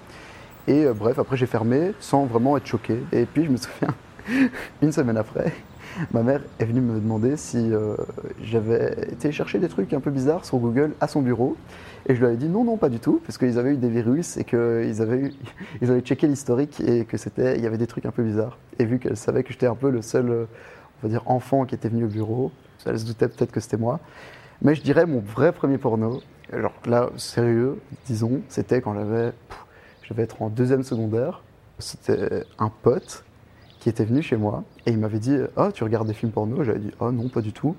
Et 0.66 0.86
euh, 0.86 0.94
bref, 0.94 1.18
après 1.18 1.36
j'ai 1.36 1.46
fermé 1.46 1.92
sans 2.00 2.24
vraiment 2.24 2.56
être 2.56 2.66
choqué. 2.66 2.98
Et 3.12 3.26
puis 3.26 3.44
je 3.44 3.50
me 3.50 3.56
souviens, 3.56 3.94
une 4.82 4.90
semaine 4.90 5.16
après, 5.16 5.52
ma 6.12 6.22
mère 6.22 6.42
est 6.58 6.64
venue 6.64 6.80
me 6.80 7.00
demander 7.00 7.36
si 7.36 7.72
euh, 7.72 7.96
j'avais 8.42 9.08
été 9.12 9.32
chercher 9.32 9.58
des 9.58 9.68
trucs 9.68 9.92
un 9.92 10.00
peu 10.00 10.10
bizarres 10.10 10.44
sur 10.44 10.58
Google 10.58 10.92
à 11.00 11.08
son 11.08 11.22
bureau. 11.22 11.56
Et 12.06 12.14
je 12.14 12.20
lui 12.20 12.26
avais 12.26 12.36
dit 12.36 12.48
non, 12.48 12.64
non, 12.64 12.76
pas 12.76 12.88
du 12.88 12.98
tout, 12.98 13.20
parce 13.24 13.38
qu'ils 13.38 13.58
avaient 13.58 13.72
eu 13.72 13.76
des 13.76 13.88
virus 13.88 14.36
et 14.36 14.44
qu'ils 14.44 15.00
avaient, 15.00 15.30
avaient 15.82 16.00
checké 16.00 16.26
l'historique 16.26 16.80
et 16.80 17.04
que 17.04 17.16
c'était, 17.16 17.56
il 17.56 17.62
y 17.62 17.66
avait 17.66 17.78
des 17.78 17.86
trucs 17.86 18.06
un 18.06 18.10
peu 18.10 18.22
bizarres. 18.22 18.58
Et 18.78 18.84
vu 18.84 18.98
qu'elle 18.98 19.16
savait 19.16 19.42
que 19.42 19.52
j'étais 19.52 19.66
un 19.66 19.74
peu 19.74 19.90
le 19.90 20.02
seul, 20.02 20.28
euh, 20.28 20.44
on 21.02 21.06
va 21.06 21.08
dire, 21.08 21.22
enfant 21.26 21.64
qui 21.64 21.74
était 21.74 21.88
venu 21.88 22.04
au 22.04 22.08
bureau, 22.08 22.50
elle 22.86 22.98
se 22.98 23.06
doutait 23.06 23.28
peut-être 23.28 23.52
que 23.52 23.60
c'était 23.60 23.78
moi. 23.78 24.00
Mais 24.62 24.74
je 24.74 24.82
dirais 24.82 25.06
mon 25.06 25.20
vrai 25.20 25.52
premier 25.52 25.78
porno, 25.78 26.20
alors 26.52 26.74
là, 26.86 27.10
sérieux, 27.16 27.80
disons, 28.06 28.42
c'était 28.48 28.80
quand 28.80 28.94
j'avais, 28.94 29.32
je 30.02 30.10
devais 30.10 30.24
être 30.24 30.42
en 30.42 30.48
deuxième 30.48 30.82
secondaire. 30.82 31.42
C'était 31.78 32.44
un 32.58 32.70
pote 32.70 33.23
était 33.88 34.04
venu 34.04 34.22
chez 34.22 34.36
moi 34.36 34.64
et 34.86 34.90
il 34.90 34.98
m'avait 34.98 35.18
dit 35.18 35.36
Oh, 35.56 35.70
tu 35.72 35.84
regardes 35.84 36.06
des 36.06 36.14
films 36.14 36.32
porno? 36.32 36.64
J'avais 36.64 36.78
dit 36.78 36.90
Oh, 37.00 37.10
non, 37.10 37.28
pas 37.28 37.40
du 37.40 37.52
tout. 37.52 37.76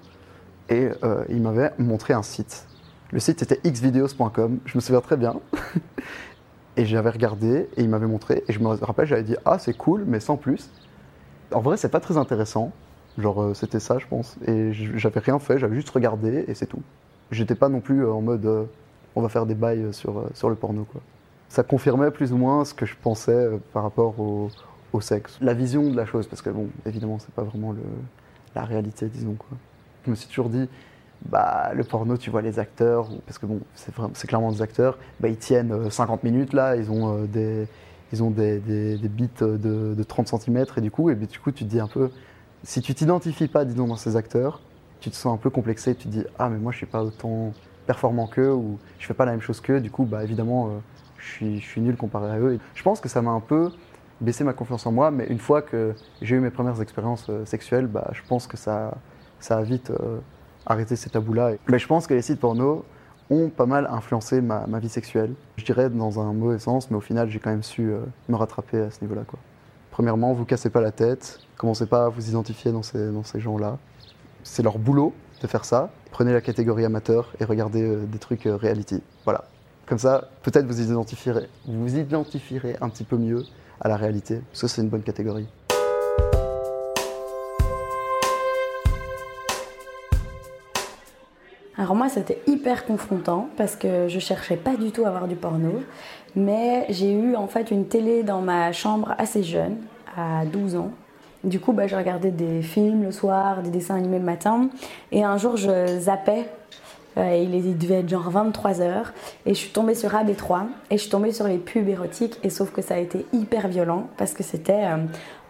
Et 0.70 0.90
euh, 1.04 1.24
il 1.30 1.42
m'avait 1.42 1.72
montré 1.78 2.14
un 2.14 2.24
site. 2.24 2.68
Le 3.12 3.20
site 3.20 3.42
était 3.42 3.60
xvideos.com, 3.70 4.60
je 4.66 4.78
me 4.78 4.82
souviens 4.82 5.02
très 5.02 5.18
bien. 5.18 5.36
et 6.78 6.86
j'avais 6.86 7.10
regardé 7.12 7.70
et 7.78 7.84
il 7.84 7.90
m'avait 7.90 8.08
montré. 8.08 8.44
Et 8.48 8.54
je 8.54 8.60
me 8.60 8.68
rappelle, 8.68 9.06
j'avais 9.06 9.24
dit 9.24 9.36
Ah, 9.46 9.60
c'est 9.60 9.76
cool, 9.76 10.04
mais 10.06 10.20
sans 10.20 10.38
plus. 10.38 10.70
En 11.54 11.62
vrai, 11.62 11.78
c'est 11.78 11.90
pas 11.90 12.00
très 12.00 12.18
intéressant. 12.18 12.72
Genre, 13.18 13.42
euh, 13.42 13.54
c'était 13.54 13.80
ça, 13.80 14.00
je 14.00 14.08
pense. 14.08 14.38
Et 14.48 14.74
j'avais 14.74 15.20
rien 15.20 15.40
fait, 15.40 15.60
j'avais 15.60 15.76
juste 15.76 15.90
regardé 15.90 16.46
et 16.48 16.54
c'est 16.54 16.66
tout. 16.66 16.82
J'étais 17.32 17.56
pas 17.56 17.70
non 17.70 17.80
plus 17.80 18.04
euh, 18.04 18.12
en 18.12 18.22
mode 18.22 18.68
On 19.16 19.22
va 19.22 19.30
faire 19.30 19.46
des 19.46 19.56
bails 19.56 19.94
sur, 19.94 20.26
sur 20.34 20.50
le 20.50 20.56
porno, 20.56 20.86
quoi 20.92 21.02
ça 21.50 21.64
confirmait 21.64 22.12
plus 22.12 22.34
ou 22.34 22.38
moins 22.38 22.66
ce 22.66 22.74
que 22.74 22.86
je 22.86 22.96
pensais 23.02 23.50
par 23.74 23.84
rapport 23.84 24.20
au, 24.20 24.50
sexe. 25.02 25.38
La 25.42 25.54
vision 25.54 25.90
de 25.90 25.96
la 25.96 26.06
chose, 26.06 26.28
parce 26.28 26.42
que 26.42 26.50
bon, 26.50 26.68
évidemment, 26.86 27.20
c'est 27.20 27.34
pas 27.34 27.44
vraiment 27.44 27.76
la 28.56 28.66
réalité, 28.66 29.08
disons 29.08 29.34
quoi. 29.34 29.58
Je 30.06 30.12
me 30.12 30.16
suis 30.16 30.28
toujours 30.28 30.50
dit, 30.50 30.68
bah 31.30 31.72
le 31.74 31.84
porno, 31.84 32.18
tu 32.18 32.30
vois 32.30 32.42
les 32.42 32.60
acteurs, 32.60 33.10
parce 33.26 33.38
que 33.38 33.46
bon, 33.46 33.60
c'est 33.74 34.28
clairement 34.28 34.52
des 34.52 34.62
acteurs, 34.62 34.98
bah 35.20 35.30
ils 35.30 35.38
tiennent 35.38 35.72
euh, 35.72 35.90
50 35.90 36.24
minutes 36.24 36.54
là, 36.54 36.76
ils 36.76 36.92
ont 36.92 37.18
euh, 37.18 37.26
des 37.26 37.68
ils 38.14 38.24
ont 38.24 38.30
des, 38.30 38.60
des, 38.60 39.10
bits 39.10 39.30
euh, 39.42 39.58
de, 39.58 39.96
de 39.96 40.04
30 40.04 40.28
cm 40.28 40.66
et 40.78 40.82
du 40.82 40.92
coup, 40.92 41.10
et 41.10 41.16
bien, 41.16 41.28
du 41.28 41.40
coup, 41.40 41.52
tu 41.52 41.66
te 41.66 41.70
dis 41.70 41.80
un 41.80 41.88
peu, 41.88 42.12
si 42.64 42.82
tu 42.82 42.94
t'identifies 42.94 43.48
pas, 43.48 43.66
disons, 43.66 43.88
dans 43.88 43.96
ces 43.96 44.16
acteurs, 44.16 44.62
tu 45.00 45.10
te 45.10 45.16
sens 45.16 45.34
un 45.34 45.38
peu 45.38 45.50
complexé, 45.50 45.96
tu 45.96 46.08
te 46.08 46.10
dis, 46.10 46.24
ah 46.40 46.50
mais 46.50 46.58
moi 46.58 46.72
je 46.72 46.78
suis 46.78 46.86
pas 46.86 47.04
autant 47.04 47.52
performant 47.86 48.28
qu'eux 48.28 48.54
ou 48.54 48.80
je 49.00 49.06
fais 49.06 49.14
pas 49.14 49.26
la 49.26 49.32
même 49.32 49.42
chose 49.42 49.62
qu'eux, 49.62 49.80
du 49.80 49.92
coup, 49.92 50.06
bah 50.06 50.24
évidemment, 50.24 50.68
euh, 50.68 50.70
je 51.18 51.28
suis, 51.28 51.60
je 51.60 51.66
suis 51.66 51.82
nul 51.82 51.96
comparé 51.96 52.32
à 52.32 52.40
eux. 52.40 52.60
Je 52.74 52.84
pense 52.84 53.00
que 53.00 53.10
ça 53.10 53.22
m'a 53.22 53.32
un 53.32 53.40
peu 53.40 53.72
baissé 54.22 54.44
ma 54.44 54.54
confiance 54.54 54.86
en 54.86 54.92
moi, 54.92 55.12
mais 55.12 55.26
une 55.28 55.40
fois 55.40 55.62
que 55.62 55.94
j'ai 56.22 56.36
eu 56.36 56.40
mes 56.40 56.50
premières 56.50 56.82
expériences 56.82 57.28
euh, 57.30 57.46
sexuelles, 57.46 57.88
bah, 57.88 58.10
je 58.14 58.22
pense 58.28 58.48
que 58.48 58.58
ça, 58.58 58.98
ça 59.40 59.58
a 59.58 59.62
vite 59.64 59.92
euh, 59.92 60.20
arrêté 60.66 60.96
ces 60.96 61.10
tabous-là. 61.10 61.52
Mais 61.68 61.80
je 61.80 61.88
pense 61.88 62.08
que 62.08 62.14
les 62.14 62.22
sites 62.22 62.40
porno 62.40 62.86
ont 63.30 63.50
pas 63.50 63.66
mal 63.66 63.88
influencé 63.92 64.42
ma, 64.42 64.68
ma 64.68 64.80
vie 64.80 64.90
sexuelle. 64.90 65.34
Je 65.58 65.66
dirais 65.66 65.90
dans 65.90 66.20
un 66.20 66.34
mauvais 66.34 66.60
sens, 66.60 66.90
mais 66.92 66.98
au 66.98 67.02
final, 67.02 67.30
j'ai 67.30 67.40
quand 67.40 67.50
même 67.50 67.64
su 67.64 67.92
euh, 67.92 68.00
me 68.30 68.36
rattraper 68.36 68.80
à 68.80 68.92
ce 68.92 69.02
niveau-là. 69.02 69.24
quoi. 69.28 69.40
Premièrement, 69.92 70.34
vous 70.34 70.46
cassez 70.46 70.70
pas 70.70 70.82
la 70.82 70.92
tête, 70.92 71.40
commencez 71.58 71.86
pas 71.86 72.06
à 72.06 72.10
vous 72.10 72.30
identifier 72.30 72.72
dans 72.72 72.84
ces, 72.84 73.12
dans 73.12 73.24
ces 73.24 73.40
gens-là. 73.40 73.78
C'est 74.44 74.64
leur 74.64 74.78
boulot 74.78 75.14
de 75.42 75.48
faire 75.48 75.66
ça. 75.66 75.90
Prenez 76.12 76.34
la 76.34 76.42
catégorie 76.42 76.86
amateur 76.86 77.34
et 77.40 77.46
regardez 77.46 77.98
des 78.06 78.20
trucs 78.20 78.44
reality. 78.44 79.02
Voilà. 79.24 79.46
Comme 79.86 79.98
ça, 79.98 80.30
peut-être 80.44 80.66
vous 80.66 80.82
vous 81.68 81.98
identifierez 81.98 82.78
un 82.82 82.90
petit 82.90 83.04
peu 83.04 83.18
mieux 83.18 83.44
à 83.82 83.88
la 83.88 83.96
réalité. 83.96 84.42
Parce 84.52 84.62
que 84.62 84.68
c'est 84.68 84.82
une 84.82 84.90
bonne 84.90 85.04
catégorie. 85.04 85.48
Alors 91.78 91.94
moi, 91.94 92.08
c'était 92.08 92.42
hyper 92.48 92.86
confrontant 92.86 93.50
parce 93.58 93.76
que 93.76 94.08
je 94.08 94.20
cherchais 94.20 94.56
pas 94.56 94.78
du 94.78 94.92
tout 94.92 95.06
à 95.06 95.10
voir 95.10 95.28
du 95.28 95.36
porno, 95.36 95.84
mais 96.36 96.86
j'ai 96.90 97.12
eu 97.12 97.36
en 97.36 97.48
fait 97.48 97.70
une 97.70 97.88
télé 97.88 98.24
dans 98.24 98.42
ma 98.42 98.72
chambre 98.72 99.14
assez 99.18 99.44
jeune, 99.44 99.78
à 100.16 100.46
12 100.46 100.78
ans. 100.78 100.92
Du 101.44 101.60
coup, 101.60 101.74
bah, 101.74 101.86
je 101.86 101.96
regardais 101.96 102.32
des 102.32 102.62
films 102.62 103.04
le 103.04 103.12
soir, 103.12 103.62
des 103.62 103.70
dessins 103.70 103.96
animés 103.96 104.20
le 104.20 104.26
matin. 104.26 104.70
Et 105.12 105.24
un 105.24 105.38
jour, 105.38 105.58
je 105.58 106.00
zappais. 106.00 106.50
Euh, 107.18 107.36
il, 107.36 107.78
devait 107.78 108.00
être 108.00 108.10
genre 108.10 108.32
23h. 108.32 109.06
Et 109.46 109.54
je 109.54 109.60
suis 109.60 109.72
tombée 109.72 109.96
sur 109.96 110.12
AB3. 110.12 110.66
Et 110.90 110.98
je 110.98 111.02
suis 111.02 111.10
tombée 111.10 111.32
sur 111.32 111.48
les 111.48 111.58
pubs 111.58 111.88
érotiques. 111.88 112.40
Et 112.44 112.50
sauf 112.50 112.72
que 112.72 112.82
ça 112.82 112.96
a 112.96 112.98
été 112.98 113.26
hyper 113.34 113.68
violent. 113.68 114.08
Parce 114.18 114.34
que 114.34 114.44
c'était 114.44 114.86
euh, 114.86 114.98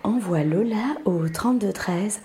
Envoie 0.04 0.44
Lola 0.44 0.76
au 1.06 1.28
3213. 1.28 2.22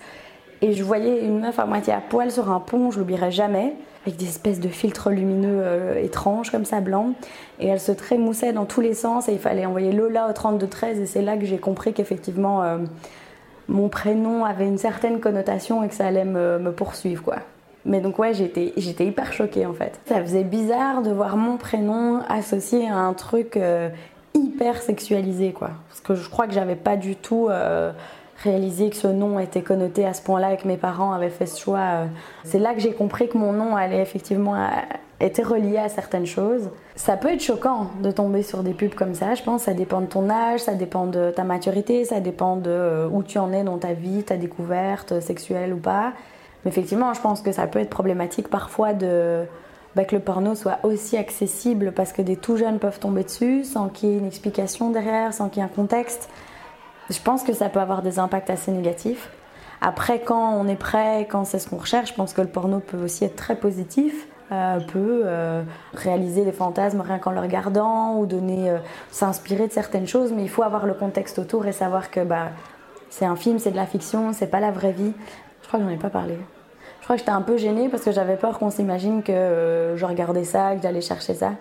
Et 0.61 0.73
je 0.73 0.83
voyais 0.83 1.25
une 1.25 1.39
meuf 1.39 1.57
à 1.57 1.65
moitié 1.65 1.91
à 1.91 2.01
poil 2.01 2.31
sur 2.31 2.51
un 2.51 2.59
pont, 2.59 2.91
je 2.91 2.99
l'oublierai 2.99 3.31
jamais, 3.31 3.73
avec 4.05 4.19
des 4.19 4.27
espèces 4.27 4.59
de 4.59 4.67
filtres 4.67 5.09
lumineux 5.09 5.59
euh, 5.63 6.03
étranges 6.03 6.51
comme 6.51 6.65
ça, 6.65 6.81
blancs. 6.81 7.15
Et 7.59 7.65
elle 7.65 7.79
se 7.79 7.91
trémoussait 7.91 8.53
dans 8.53 8.65
tous 8.65 8.81
les 8.81 8.93
sens 8.93 9.27
et 9.27 9.33
il 9.33 9.39
fallait 9.39 9.65
envoyer 9.65 9.91
Lola 9.91 10.29
au 10.29 10.33
3213. 10.33 10.99
Et 10.99 11.05
c'est 11.07 11.23
là 11.23 11.35
que 11.35 11.45
j'ai 11.45 11.57
compris 11.57 11.93
qu'effectivement, 11.93 12.77
mon 13.67 13.89
prénom 13.89 14.45
avait 14.45 14.67
une 14.67 14.77
certaine 14.77 15.19
connotation 15.19 15.83
et 15.83 15.87
que 15.87 15.95
ça 15.95 16.05
allait 16.05 16.25
me, 16.25 16.59
me 16.59 16.71
poursuivre, 16.71 17.23
quoi. 17.23 17.37
Mais 17.85 17.99
donc 17.99 18.19
ouais, 18.19 18.33
j'étais 18.33 18.73
j'étais 18.77 19.05
hyper 19.05 19.33
choquée 19.33 19.65
en 19.65 19.73
fait. 19.73 19.99
Ça 20.05 20.21
faisait 20.21 20.43
bizarre 20.43 21.01
de 21.01 21.11
voir 21.11 21.37
mon 21.37 21.57
prénom 21.57 22.21
associé 22.29 22.87
à 22.89 22.97
un 22.97 23.13
truc 23.13 23.57
euh, 23.57 23.89
hyper 24.33 24.81
sexualisé, 24.81 25.51
quoi. 25.51 25.71
Parce 25.89 26.01
que 26.01 26.15
je 26.15 26.29
crois 26.29 26.47
que 26.47 26.53
j'avais 26.53 26.75
pas 26.75 26.95
du 26.95 27.15
tout 27.15 27.47
euh, 27.49 27.91
réalisé 28.43 28.89
que 28.89 28.95
ce 28.95 29.07
nom 29.07 29.39
était 29.39 29.61
connoté 29.61 30.05
à 30.05 30.13
ce 30.13 30.21
point-là 30.21 30.53
et 30.53 30.57
que 30.57 30.67
mes 30.67 30.77
parents 30.77 31.11
avaient 31.11 31.29
fait 31.29 31.47
ce 31.47 31.59
choix. 31.59 31.79
euh. 31.79 32.05
C'est 32.43 32.59
là 32.59 32.73
que 32.73 32.79
j'ai 32.79 32.93
compris 32.93 33.27
que 33.27 33.37
mon 33.37 33.51
nom 33.53 33.75
allait 33.75 34.01
effectivement 34.01 34.55
était 35.19 35.43
relié 35.43 35.77
à 35.77 35.89
certaines 35.89 36.25
choses. 36.25 36.69
Ça 36.95 37.17
peut 37.17 37.29
être 37.29 37.41
choquant 37.43 37.87
de 38.01 38.11
tomber 38.11 38.43
sur 38.43 38.63
des 38.63 38.73
pubs 38.73 38.95
comme 38.95 39.13
ça, 39.13 39.35
je 39.35 39.43
pense. 39.43 39.63
Ça 39.63 39.73
dépend 39.73 40.01
de 40.01 40.07
ton 40.07 40.29
âge, 40.29 40.61
ça 40.61 40.73
dépend 40.73 41.05
de 41.05 41.31
ta 41.35 41.43
maturité, 41.43 42.05
ça 42.05 42.19
dépend 42.19 42.55
de 42.57 43.07
où 43.11 43.23
tu 43.23 43.37
en 43.37 43.51
es 43.53 43.63
dans 43.63 43.77
ta 43.77 43.93
vie, 43.93 44.23
ta 44.23 44.37
découverte 44.37 45.19
sexuelle 45.19 45.73
ou 45.73 45.77
pas. 45.77 46.13
Mais 46.63 46.71
effectivement, 46.71 47.13
je 47.13 47.21
pense 47.21 47.41
que 47.41 47.51
ça 47.51 47.67
peut 47.67 47.79
être 47.79 47.89
problématique 47.89 48.49
parfois 48.49 48.93
de 48.93 49.45
bah, 49.95 50.05
que 50.05 50.15
le 50.15 50.21
porno 50.21 50.55
soit 50.55 50.79
aussi 50.83 51.17
accessible 51.17 51.91
parce 51.91 52.13
que 52.13 52.21
des 52.21 52.37
tout 52.37 52.57
jeunes 52.57 52.79
peuvent 52.79 52.99
tomber 52.99 53.23
dessus 53.23 53.63
sans 53.63 53.89
qu'il 53.89 54.09
y 54.09 54.13
ait 54.13 54.17
une 54.17 54.27
explication 54.27 54.89
derrière, 54.89 55.33
sans 55.33 55.49
qu'il 55.49 55.61
y 55.61 55.65
ait 55.65 55.69
un 55.69 55.73
contexte. 55.73 56.29
Je 57.09 57.19
pense 57.19 57.43
que 57.43 57.53
ça 57.53 57.69
peut 57.69 57.79
avoir 57.79 58.01
des 58.01 58.19
impacts 58.19 58.49
assez 58.49 58.71
négatifs. 58.71 59.29
Après, 59.81 60.19
quand 60.19 60.53
on 60.53 60.67
est 60.67 60.75
prêt, 60.75 61.27
quand 61.29 61.43
c'est 61.43 61.59
ce 61.59 61.67
qu'on 61.67 61.77
recherche, 61.77 62.09
je 62.09 62.13
pense 62.13 62.33
que 62.33 62.41
le 62.41 62.47
porno 62.47 62.79
peut 62.79 63.03
aussi 63.03 63.25
être 63.25 63.35
très 63.35 63.55
positif, 63.55 64.27
euh, 64.51 64.79
peut 64.79 65.23
euh, 65.25 65.63
réaliser 65.93 66.45
des 66.45 66.51
fantasmes 66.51 67.01
rien 67.01 67.17
qu'en 67.17 67.31
le 67.31 67.39
regardant 67.39 68.17
ou 68.17 68.27
donner, 68.27 68.69
euh, 68.69 68.77
s'inspirer 69.09 69.67
de 69.67 69.73
certaines 69.73 70.07
choses, 70.07 70.31
mais 70.33 70.43
il 70.43 70.49
faut 70.49 70.63
avoir 70.63 70.85
le 70.85 70.93
contexte 70.93 71.39
autour 71.39 71.65
et 71.65 71.71
savoir 71.71 72.11
que 72.11 72.19
bah, 72.19 72.49
c'est 73.09 73.25
un 73.25 73.35
film, 73.35 73.59
c'est 73.59 73.71
de 73.71 73.75
la 73.75 73.87
fiction, 73.87 74.33
c'est 74.33 74.47
pas 74.47 74.59
la 74.59 74.71
vraie 74.71 74.91
vie. 74.91 75.13
Je 75.71 75.77
crois 75.77 75.85
que 75.85 75.89
j'en 75.89 75.97
ai 75.97 76.01
pas 76.01 76.09
parlé. 76.09 76.37
Je 76.99 77.03
crois 77.05 77.15
que 77.15 77.21
j'étais 77.21 77.31
un 77.31 77.41
peu 77.41 77.55
gênée 77.55 77.87
parce 77.87 78.03
que 78.03 78.11
j'avais 78.11 78.35
peur 78.35 78.59
qu'on 78.59 78.69
s'imagine 78.69 79.23
que 79.23 79.31
euh, 79.31 79.95
je 79.95 80.03
regardais 80.03 80.43
ça, 80.43 80.75
que 80.75 80.81
j'allais 80.81 80.99
chercher 80.99 81.33
ça. 81.33 81.53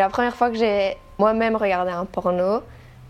La 0.00 0.08
première 0.08 0.34
fois 0.34 0.50
que 0.50 0.56
j'ai 0.56 0.96
moi-même 1.20 1.54
regardé 1.54 1.92
un 1.92 2.06
porno, 2.06 2.62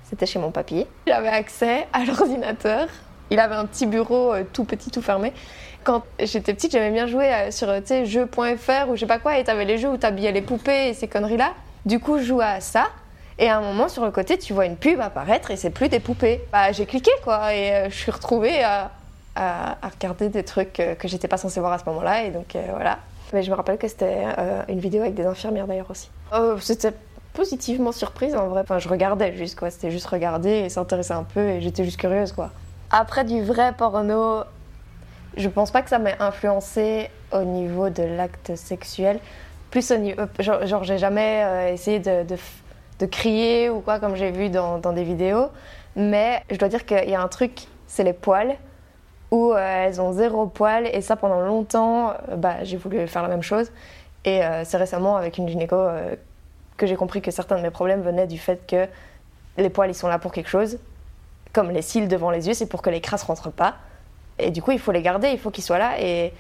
c'était 0.05 0.27
chez 0.27 0.39
mon 0.39 0.51
papy. 0.51 0.87
J'avais 1.07 1.29
accès 1.29 1.89
à 1.95 2.05
l'ordinateur. 2.05 2.89
Il 3.31 3.41
avait 3.41 3.55
un 3.55 3.65
petit 3.65 3.87
bureau 3.87 4.35
euh, 4.35 4.45
tout 4.53 4.65
petit, 4.65 4.91
tout 4.91 5.01
fermé. 5.01 5.33
Quand 5.85 6.03
j'étais 6.19 6.53
petite, 6.53 6.73
j'aimais 6.73 6.91
bien 6.91 7.07
jouer 7.07 7.33
euh, 7.33 7.51
sur 7.51 7.69
jeux.fr 8.05 8.91
ou 8.91 8.95
je 8.95 9.01
sais 9.01 9.07
pas 9.07 9.21
quoi, 9.21 9.39
et 9.39 9.45
t'avais 9.45 9.65
les 9.65 9.79
jeux 9.79 9.89
où 9.89 9.97
t'habillais 9.97 10.33
les 10.33 10.43
poupées 10.43 10.91
et 10.91 10.93
ces 10.93 11.09
conneries-là. 11.09 11.55
Du 11.87 11.99
coup, 11.99 12.19
je 12.19 12.25
jouais 12.25 12.45
à 12.45 12.61
ça. 12.61 12.89
Et 13.39 13.49
à 13.49 13.57
un 13.59 13.61
moment, 13.61 13.89
sur 13.89 14.05
le 14.05 14.11
côté, 14.11 14.39
tu 14.39 14.53
vois 14.53 14.67
une 14.67 14.77
pub 14.77 15.01
apparaître 15.01 15.51
et 15.51 15.57
c'est 15.57 15.71
plus 15.71 15.89
des 15.89 16.01
poupées. 16.01 16.45
Bah, 16.53 16.73
j'ai 16.73 16.87
cliqué 16.87 17.11
quoi, 17.25 17.55
et 17.55 17.73
euh, 17.73 17.85
je 17.91 17.95
suis 17.97 18.11
retrouvée 18.11 18.63
à, 18.63 18.91
à- 19.37 19.77
regarder 19.95 20.29
des 20.29 20.43
trucs 20.45 20.79
euh, 20.81 20.95
que 20.95 21.09
j'étais 21.09 21.29
pas 21.29 21.39
censée 21.39 21.61
voir 21.61 21.73
à 21.73 21.79
ce 21.79 21.85
moment-là, 21.87 22.25
et 22.25 22.31
donc 22.31 22.55
euh, 22.57 22.63
voilà. 22.71 22.99
Mais 23.33 23.43
je 23.43 23.51
me 23.51 23.57
rappelle 23.57 23.79
que 23.79 23.89
c'était 23.89 24.25
euh, 24.39 24.63
une 24.69 24.79
vidéo 24.81 25.01
avec 25.03 25.15
des 25.15 25.25
infirmières 25.25 25.67
d'ailleurs 25.67 25.91
aussi. 25.91 26.11
C'était 26.61 26.93
positivement 27.33 27.93
surprise 27.93 28.35
en 28.37 28.49
vrai. 28.49 28.61
Enfin, 28.61 28.79
je 28.79 28.89
regardais 28.91 29.35
juste 29.35 29.59
quoi, 29.59 29.71
c'était 29.71 29.91
juste 29.91 30.07
regarder 30.07 30.51
et 30.51 30.69
s'intéresser 30.69 31.13
un 31.15 31.23
peu 31.25 31.41
et 31.49 31.61
j'étais 31.63 31.85
juste 31.85 31.99
curieuse 31.99 32.33
quoi. 32.33 32.51
Après 32.91 33.25
du 33.25 33.43
vrai 33.43 33.73
porno, 33.73 34.43
je 35.39 35.49
pense 35.49 35.71
pas 35.71 35.81
que 35.81 35.89
ça 35.89 35.99
m'ait 35.99 36.17
influencé 36.21 37.09
au 37.33 37.43
niveau 37.45 37.89
de 37.89 38.03
l'acte 38.03 38.55
sexuel. 38.55 39.19
Plus 39.71 39.91
au 39.93 39.97
niveau. 39.97 40.21
Genre, 40.39 40.85
j'ai 40.85 40.99
jamais 40.99 41.71
essayé 41.73 41.99
de, 41.99 42.25
de 43.03 43.07
crier 43.07 43.69
ou 43.69 43.81
quoi 43.81 43.99
comme 43.99 44.15
j'ai 44.15 44.31
vu 44.31 44.49
dans, 44.49 44.79
des 44.79 45.03
vidéos. 45.03 45.49
Mais 45.97 46.43
je 46.51 46.57
dois 46.57 46.69
dire 46.69 46.87
qu'il 46.87 47.11
y 47.11 47.15
a 47.15 47.21
un 47.21 47.29
truc, 47.29 47.67
c'est 47.87 48.05
les 48.05 48.13
poils 48.13 48.57
où 49.31 49.53
euh, 49.53 49.87
elles 49.87 50.01
ont 50.01 50.13
zéro 50.13 50.47
poil 50.47 50.87
et 50.87 51.01
ça 51.01 51.17
pendant 51.17 51.41
longtemps, 51.41 52.11
euh, 52.11 52.37
bah, 52.37 52.63
j'ai 52.63 52.77
voulu 52.77 53.07
faire 53.09 53.23
la 53.23 53.29
même 53.29 53.43
chose. 53.43 53.73
Et 54.25 54.45
euh, 54.45 54.63
c'est 54.65 54.77
récemment 54.77 55.17
avec 55.17 55.37
une 55.37 55.49
gynéco 55.49 55.77
que 56.77 56.87
j'ai 56.87 56.95
compris 56.95 57.21
que 57.21 57.31
certains 57.33 57.57
de 57.57 57.63
mes 57.63 57.71
problèmes 57.71 58.03
venaient 58.03 58.29
du 58.29 58.39
fait 58.39 58.67
que 58.67 58.87
les 59.59 59.69
poils 59.69 59.91
ils 59.91 59.95
sont 59.95 60.09
là 60.09 60.19
pour 60.19 60.33
quelque 60.33 60.49
chose, 60.49 60.79
comme 61.53 61.71
les 61.71 61.83
cils 61.83 62.09
devant 62.09 62.31
les 62.31 62.47
yeux, 62.47 62.55
c'est 62.55 62.67
pour 62.67 62.83
que 62.83 62.91
les 62.91 63.01
crasses 63.01 63.25
rentrent 63.25 63.51
pas. 63.51 63.75
Et 64.39 64.51
du 64.51 64.63
coup, 64.63 64.71
il 64.71 64.79
faut 64.79 64.93
les 64.93 65.03
garder, 65.03 65.31
il 65.31 65.39
faut 65.39 65.51
qu'ils 65.51 65.65
soient 65.65 65.79
là 65.79 66.01
et 66.01 66.33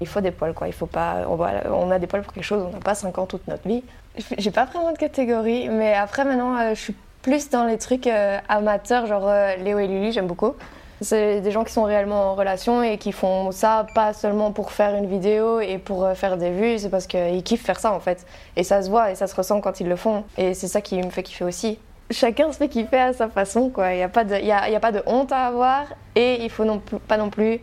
il 0.00 0.06
faut 0.06 0.20
des 0.20 0.30
poils 0.30 0.54
quoi. 0.54 0.66
Il 0.66 0.72
faut 0.72 0.86
pas, 0.86 1.26
on, 1.28 1.90
a 1.90 1.98
des 1.98 2.06
poils 2.06 2.22
pour 2.22 2.32
quelque 2.32 2.44
chose, 2.44 2.64
on 2.66 2.72
n'a 2.72 2.80
pas 2.80 2.94
5 2.94 3.18
ans 3.18 3.26
toute 3.26 3.46
notre 3.48 3.68
vie. 3.68 3.84
J'ai 4.38 4.50
pas 4.50 4.64
vraiment 4.64 4.92
de 4.92 4.98
catégorie, 4.98 5.68
mais 5.68 5.94
après 5.94 6.24
maintenant, 6.24 6.56
euh, 6.56 6.70
je 6.74 6.80
suis 6.80 6.94
plus 7.22 7.50
dans 7.50 7.64
les 7.64 7.78
trucs 7.78 8.06
euh, 8.06 8.38
amateurs, 8.48 9.06
genre 9.06 9.28
euh, 9.28 9.56
Léo 9.56 9.78
et 9.78 9.86
Lily, 9.86 10.12
j'aime 10.12 10.26
beaucoup. 10.26 10.54
C'est 11.02 11.42
des 11.42 11.50
gens 11.50 11.62
qui 11.64 11.72
sont 11.74 11.82
réellement 11.82 12.30
en 12.30 12.34
relation 12.34 12.82
et 12.82 12.96
qui 12.96 13.12
font 13.12 13.52
ça 13.52 13.86
pas 13.94 14.14
seulement 14.14 14.50
pour 14.52 14.72
faire 14.72 14.94
une 14.96 15.06
vidéo 15.06 15.60
et 15.60 15.76
pour 15.76 16.08
faire 16.14 16.38
des 16.38 16.50
vues, 16.50 16.78
c'est 16.78 16.88
parce 16.88 17.06
qu'ils 17.06 17.42
kiffent 17.42 17.64
faire 17.66 17.78
ça 17.78 17.92
en 17.92 18.00
fait. 18.00 18.24
Et 18.56 18.62
ça 18.64 18.80
se 18.80 18.88
voit 18.88 19.10
et 19.10 19.14
ça 19.14 19.26
se 19.26 19.34
ressent 19.34 19.60
quand 19.60 19.78
ils 19.80 19.88
le 19.88 19.96
font. 19.96 20.24
Et 20.38 20.54
c'est 20.54 20.68
ça 20.68 20.80
qui 20.80 20.96
me 21.02 21.10
fait 21.10 21.22
kiffer 21.22 21.44
aussi. 21.44 21.78
Chacun 22.10 22.50
se 22.50 22.56
fait 22.56 22.68
kiffer 22.68 22.98
à 22.98 23.12
sa 23.12 23.28
façon, 23.28 23.68
quoi. 23.68 23.92
Il 23.92 23.96
n'y 23.96 24.02
a, 24.02 24.08
pas 24.08 24.24
de- 24.24 24.36
y 24.36 24.50
a, 24.50 24.70
y 24.70 24.74
a 24.74 24.80
pas 24.80 24.92
de 24.92 25.02
honte 25.04 25.32
à 25.32 25.44
avoir 25.48 25.82
et 26.14 26.42
il 26.42 26.48
faut 26.48 26.64
non 26.64 26.80
pas 27.06 27.18
non 27.18 27.28
plus 27.28 27.60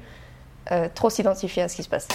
trop 0.93 1.09
s'identifier 1.09 1.63
à 1.63 1.67
ce 1.69 1.75
qui 1.75 1.81
se 1.81 1.89
passe. 1.89 2.07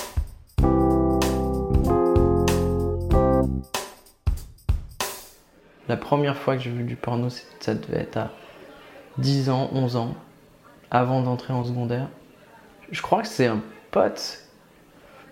La 5.89 5.97
première 5.97 6.37
fois 6.37 6.57
que 6.57 6.63
j'ai 6.63 6.71
vu 6.71 6.85
du 6.85 6.97
porno, 6.97 7.29
ça 7.61 7.75
devait 7.75 8.01
être 8.01 8.19
à 8.19 8.31
10 9.19 9.49
ans, 9.51 9.71
11 9.73 9.97
ans, 9.97 10.15
avant 10.91 11.23
d'entrer 11.23 11.53
en 11.53 11.65
secondaire. 11.65 12.09
Je 12.91 13.01
crois 13.03 13.23
que 13.23 13.29
c'est 13.29 13.47
un 13.47 13.61
pote 13.91 14.45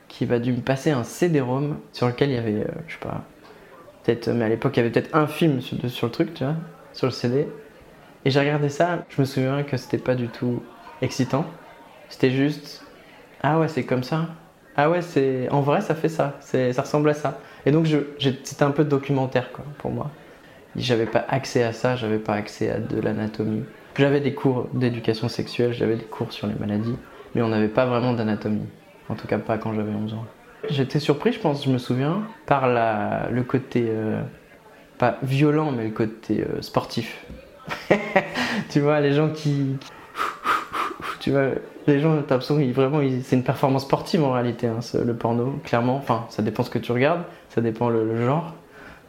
qui 0.09 0.25
va 0.25 0.39
dû 0.39 0.53
me 0.53 0.61
passer 0.61 0.91
un 0.91 1.05
CD-ROM 1.05 1.79
sur 1.93 2.07
lequel 2.07 2.31
il 2.31 2.35
y 2.37 2.39
avait, 2.39 2.53
euh, 2.55 2.75
je 2.87 2.95
sais 2.95 3.01
pas, 3.01 3.25
peut-être, 4.03 4.29
mais 4.29 4.47
à 4.47 4.49
l'époque 4.49 4.77
il 4.77 4.81
y 4.81 4.81
avait 4.81 4.91
peut-être 4.91 5.15
un 5.15 5.27
film 5.27 5.61
sur, 5.61 5.77
le 6.07 6.11
truc, 6.11 6.33
tu 6.33 6.45
vois, 6.45 6.55
sur 6.93 7.07
le 7.07 7.13
CD. 7.13 7.49
Et 8.25 8.31
j'ai 8.31 8.41
regardé 8.41 8.69
ça, 8.69 9.05
je 9.11 9.21
me 9.21 9.27
souviens 9.27 9.63
que 9.63 9.77
c'était 9.77 9.99
pas 9.99 10.15
du 10.15 10.29
tout 10.29 10.63
excitant. 11.03 11.45
C'était 12.09 12.31
juste, 12.31 12.85
ah 13.43 13.59
ouais, 13.59 13.69
c'est 13.69 13.85
comme 13.85 14.03
ça. 14.03 14.29
Ah 14.77 14.91
ouais, 14.91 15.03
c'est 15.03 15.49
en 15.51 15.61
vrai 15.61 15.81
ça 15.81 15.95
fait 15.95 16.09
ça, 16.09 16.35
ça 16.41 16.83
ressemble 16.83 17.09
à 17.09 17.15
ça. 17.15 17.39
Et 17.65 17.71
donc 17.71 17.87
c'était 18.19 18.63
un 18.63 18.71
peu 18.71 18.85
documentaire 18.85 19.51
quoi 19.53 19.65
pour 19.79 19.91
moi. 19.91 20.11
J'avais 20.77 21.07
pas 21.07 21.25
accès 21.29 21.63
à 21.63 21.73
ça, 21.73 21.97
j'avais 21.97 22.19
pas 22.19 22.35
accès 22.35 22.71
à 22.71 22.79
de 22.79 23.01
l'anatomie. 23.01 23.65
J'avais 23.97 24.21
des 24.21 24.35
cours 24.35 24.69
d'éducation 24.75 25.29
sexuelle, 25.29 25.73
j'avais 25.73 25.97
des 25.97 26.05
cours 26.05 26.33
sur 26.33 26.47
les 26.47 26.55
maladies, 26.55 26.97
mais 27.35 27.41
on 27.41 27.49
n'avait 27.49 27.69
pas 27.69 27.87
vraiment 27.87 28.13
d'anatomie. 28.13 28.67
En 29.09 29.15
tout 29.15 29.27
cas 29.27 29.39
pas 29.39 29.57
quand 29.57 29.73
j'avais 29.73 29.93
11 29.93 30.15
ans. 30.15 30.25
J'étais 30.69 30.99
surpris, 30.99 31.33
je 31.33 31.39
pense, 31.39 31.65
je 31.65 31.71
me 31.71 31.79
souviens, 31.79 32.23
par 32.45 32.69
le 32.69 33.43
côté, 33.43 33.87
euh, 33.89 34.21
pas 34.99 35.17
violent, 35.23 35.71
mais 35.71 35.85
le 35.85 35.91
côté 35.91 36.43
euh, 36.43 36.61
sportif. 36.61 37.25
tu 38.71 38.81
vois, 38.81 39.01
les 39.01 39.13
gens 39.13 39.31
qui... 39.31 39.77
Tu 41.21 41.31
vois, 41.31 41.51
les 41.87 42.01
gens, 42.01 42.17
t'as 42.23 42.35
l'impression 42.35 42.57
vraiment, 42.73 43.01
c'est 43.23 43.37
une 43.37 43.45
performance 43.45 43.83
sportive 43.83 44.23
en 44.23 44.33
réalité, 44.33 44.67
hein, 44.67 44.81
le 45.05 45.15
porno, 45.15 45.59
clairement. 45.65 45.97
Enfin, 45.97 46.27
ça 46.29 46.43
dépend 46.43 46.63
ce 46.63 46.71
que 46.71 46.79
tu 46.79 46.93
regardes, 46.93 47.23
ça 47.49 47.61
dépend 47.61 47.89
le 47.89 48.25
genre. 48.27 48.55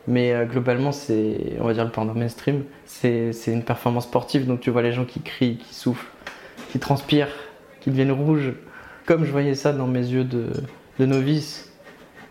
Mais 0.08 0.32
euh, 0.32 0.46
globalement, 0.46 0.92
c'est, 0.92 1.58
on 1.60 1.66
va 1.66 1.74
dire 1.74 1.84
le 1.84 1.92
porno 1.92 2.14
mainstream, 2.14 2.64
c'est 2.86 3.34
une 3.48 3.64
performance 3.64 4.06
sportive. 4.06 4.48
Donc 4.48 4.62
tu 4.62 4.70
vois 4.70 4.82
les 4.82 4.94
gens 4.94 5.06
qui 5.06 5.22
crient, 5.22 5.58
qui 5.58 5.76
soufflent, 5.76 6.08
qui 6.72 6.80
transpirent, 6.80 7.30
qui 7.82 7.92
deviennent 7.92 8.12
rouges. 8.12 8.54
Comme 9.06 9.26
je 9.26 9.32
voyais 9.32 9.56
ça 9.56 9.74
dans 9.74 9.88
mes 9.88 10.06
yeux 10.06 10.24
de, 10.24 10.50
novice. 11.00 11.72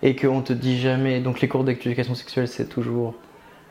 Et 0.02 0.14
qu'on 0.14 0.42
te 0.42 0.52
dit 0.52 0.78
jamais. 0.78 1.21
Donc 1.21 1.40
les 1.40 1.49
cours 1.49 1.64
d'éducation 1.64 2.14
sexuelle, 2.14 2.49
c'est 2.49 2.68
toujours 2.68 3.14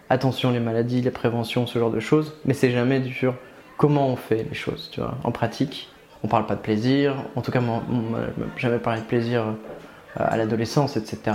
attention 0.09 0.51
les 0.51 0.59
maladies, 0.59 1.01
les 1.01 1.12
préventions, 1.12 1.65
ce 1.67 1.77
genre 1.79 1.91
de 1.91 2.00
choses. 2.00 2.33
Mais 2.45 2.53
c'est 2.53 2.71
jamais 2.71 3.03
sur 3.12 3.35
comment 3.77 4.09
on 4.09 4.15
fait 4.15 4.45
les 4.50 4.55
choses, 4.55 4.89
tu 4.91 5.01
vois, 5.01 5.17
en 5.24 5.31
pratique. 5.31 5.89
On 6.24 6.27
parle 6.27 6.45
pas 6.45 6.55
de 6.55 6.62
plaisir. 6.62 7.15
En 7.35 7.41
tout 7.41 7.51
cas, 7.51 7.59
moi, 7.59 7.83
jamais 8.57 8.79
parlé 8.79 9.01
de 9.01 9.05
plaisir 9.05 9.41
euh, 9.41 9.53
à 10.15 10.38
l'adolescence, 10.38 10.97
etc 10.97 11.33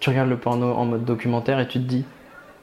tu 0.00 0.10
regardes 0.10 0.28
le 0.28 0.36
porno 0.36 0.72
en 0.72 0.84
mode 0.84 1.04
documentaire 1.04 1.60
et 1.60 1.68
tu 1.68 1.78
te 1.78 1.84
dis 1.84 2.04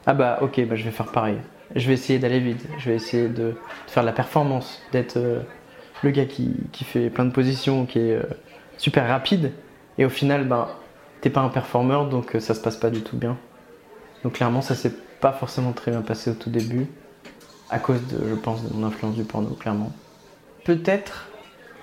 Ah 0.06 0.14
bah 0.14 0.38
ok, 0.42 0.66
bah 0.66 0.76
je 0.76 0.84
vais 0.84 0.90
faire 0.90 1.10
pareil. 1.12 1.38
Je 1.74 1.86
vais 1.88 1.94
essayer 1.94 2.18
d'aller 2.18 2.40
vite, 2.40 2.66
je 2.78 2.90
vais 2.90 2.96
essayer 2.96 3.28
de, 3.28 3.54
faire 3.86 4.02
de 4.02 4.08
la 4.08 4.12
performance, 4.12 4.82
d'être 4.92 5.16
euh, 5.16 5.40
le 6.02 6.10
gars 6.10 6.26
qui, 6.26 6.54
qui 6.72 6.84
fait 6.84 7.08
plein 7.08 7.24
de 7.24 7.30
positions, 7.30 7.86
qui 7.86 7.98
est 7.98 8.16
euh, 8.16 8.22
super 8.76 9.08
rapide. 9.08 9.52
Et 9.96 10.04
au 10.04 10.10
final, 10.10 10.46
bah, 10.46 10.78
t'es 11.20 11.30
pas 11.30 11.40
un 11.40 11.48
performeur, 11.48 12.08
donc 12.08 12.36
euh, 12.36 12.40
ça 12.40 12.54
se 12.54 12.60
passe 12.60 12.76
pas 12.76 12.90
du 12.90 13.02
tout 13.02 13.16
bien. 13.16 13.38
Donc 14.22 14.34
clairement, 14.34 14.60
ça 14.60 14.74
s'est 14.74 14.92
pas 15.20 15.32
forcément 15.32 15.72
très 15.72 15.90
bien 15.90 16.02
passé 16.02 16.30
au 16.30 16.34
tout 16.34 16.50
début, 16.50 16.86
à 17.70 17.78
cause 17.78 18.00
je 18.10 18.34
pense, 18.34 18.68
de 18.68 18.74
mon 18.74 18.86
influence 18.86 19.14
du 19.14 19.24
porno, 19.24 19.50
clairement. 19.50 19.92
Peut-être 20.64 21.28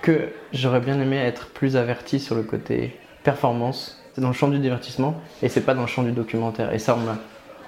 que 0.02 0.28
j'aurais 0.52 0.80
bien 0.80 1.00
aimé 1.00 1.16
être 1.16 1.48
plus 1.48 1.76
averti 1.76 2.20
sur 2.20 2.34
le 2.34 2.42
côté 2.42 2.98
performance. 3.22 3.99
Dans 4.20 4.28
le 4.28 4.34
champ 4.34 4.48
du 4.48 4.58
divertissement 4.58 5.14
et 5.42 5.48
c'est 5.48 5.62
pas 5.62 5.74
dans 5.74 5.80
le 5.82 5.86
champ 5.86 6.02
du 6.02 6.12
documentaire. 6.12 6.72
Et 6.72 6.78
ça, 6.78 6.94
on 6.94 7.00
m'a, 7.04 7.16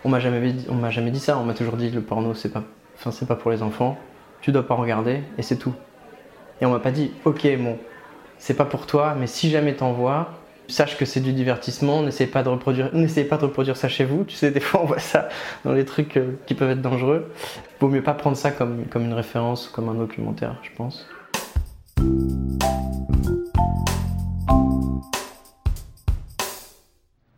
on 0.04 0.08
m'a 0.08 0.20
jamais, 0.20 0.52
dit- 0.52 0.66
on 0.68 0.74
m'a 0.74 0.90
jamais 0.90 1.10
dit 1.10 1.20
ça. 1.20 1.38
On 1.38 1.44
m'a 1.44 1.54
toujours 1.54 1.76
dit 1.76 1.90
le 1.90 2.02
porno, 2.02 2.34
c'est 2.34 2.50
pas, 2.50 2.62
enfin, 2.96 3.10
c'est 3.10 3.26
pas 3.26 3.36
pour 3.36 3.50
les 3.50 3.62
enfants. 3.62 3.98
Tu 4.40 4.52
dois 4.52 4.66
pas 4.66 4.74
regarder 4.74 5.22
et 5.38 5.42
c'est 5.42 5.56
tout. 5.56 5.74
Et 6.60 6.66
on 6.66 6.70
m'a 6.70 6.78
pas 6.78 6.90
dit, 6.90 7.10
ok, 7.24 7.48
bon, 7.58 7.78
c'est 8.38 8.54
pas 8.54 8.64
pour 8.64 8.86
toi, 8.86 9.16
mais 9.18 9.26
si 9.26 9.50
jamais 9.50 9.74
t'en 9.74 9.92
vois, 9.92 10.32
sache 10.68 10.96
que 10.96 11.04
c'est 11.04 11.20
du 11.20 11.32
divertissement. 11.32 12.02
N'essayez 12.02 12.30
pas 12.30 12.42
de 12.42 12.48
reproduire, 12.48 12.90
n'essayez 12.92 13.26
pas 13.26 13.36
de 13.36 13.44
reproduire 13.44 13.76
ça 13.76 13.88
chez 13.88 14.04
vous. 14.04 14.24
Tu 14.24 14.36
sais, 14.36 14.50
des 14.50 14.60
fois, 14.60 14.80
on 14.82 14.86
voit 14.86 14.98
ça 14.98 15.28
dans 15.64 15.72
les 15.72 15.84
trucs 15.84 16.16
euh, 16.16 16.38
qui 16.46 16.54
peuvent 16.54 16.70
être 16.70 16.82
dangereux. 16.82 17.30
Vaut 17.80 17.88
mieux 17.88 18.02
pas 18.02 18.14
prendre 18.14 18.36
ça 18.36 18.50
comme, 18.50 18.84
comme 18.90 19.04
une 19.04 19.14
référence 19.14 19.68
comme 19.68 19.88
un 19.88 19.94
documentaire, 19.94 20.56
je 20.62 20.70
pense. 20.76 21.06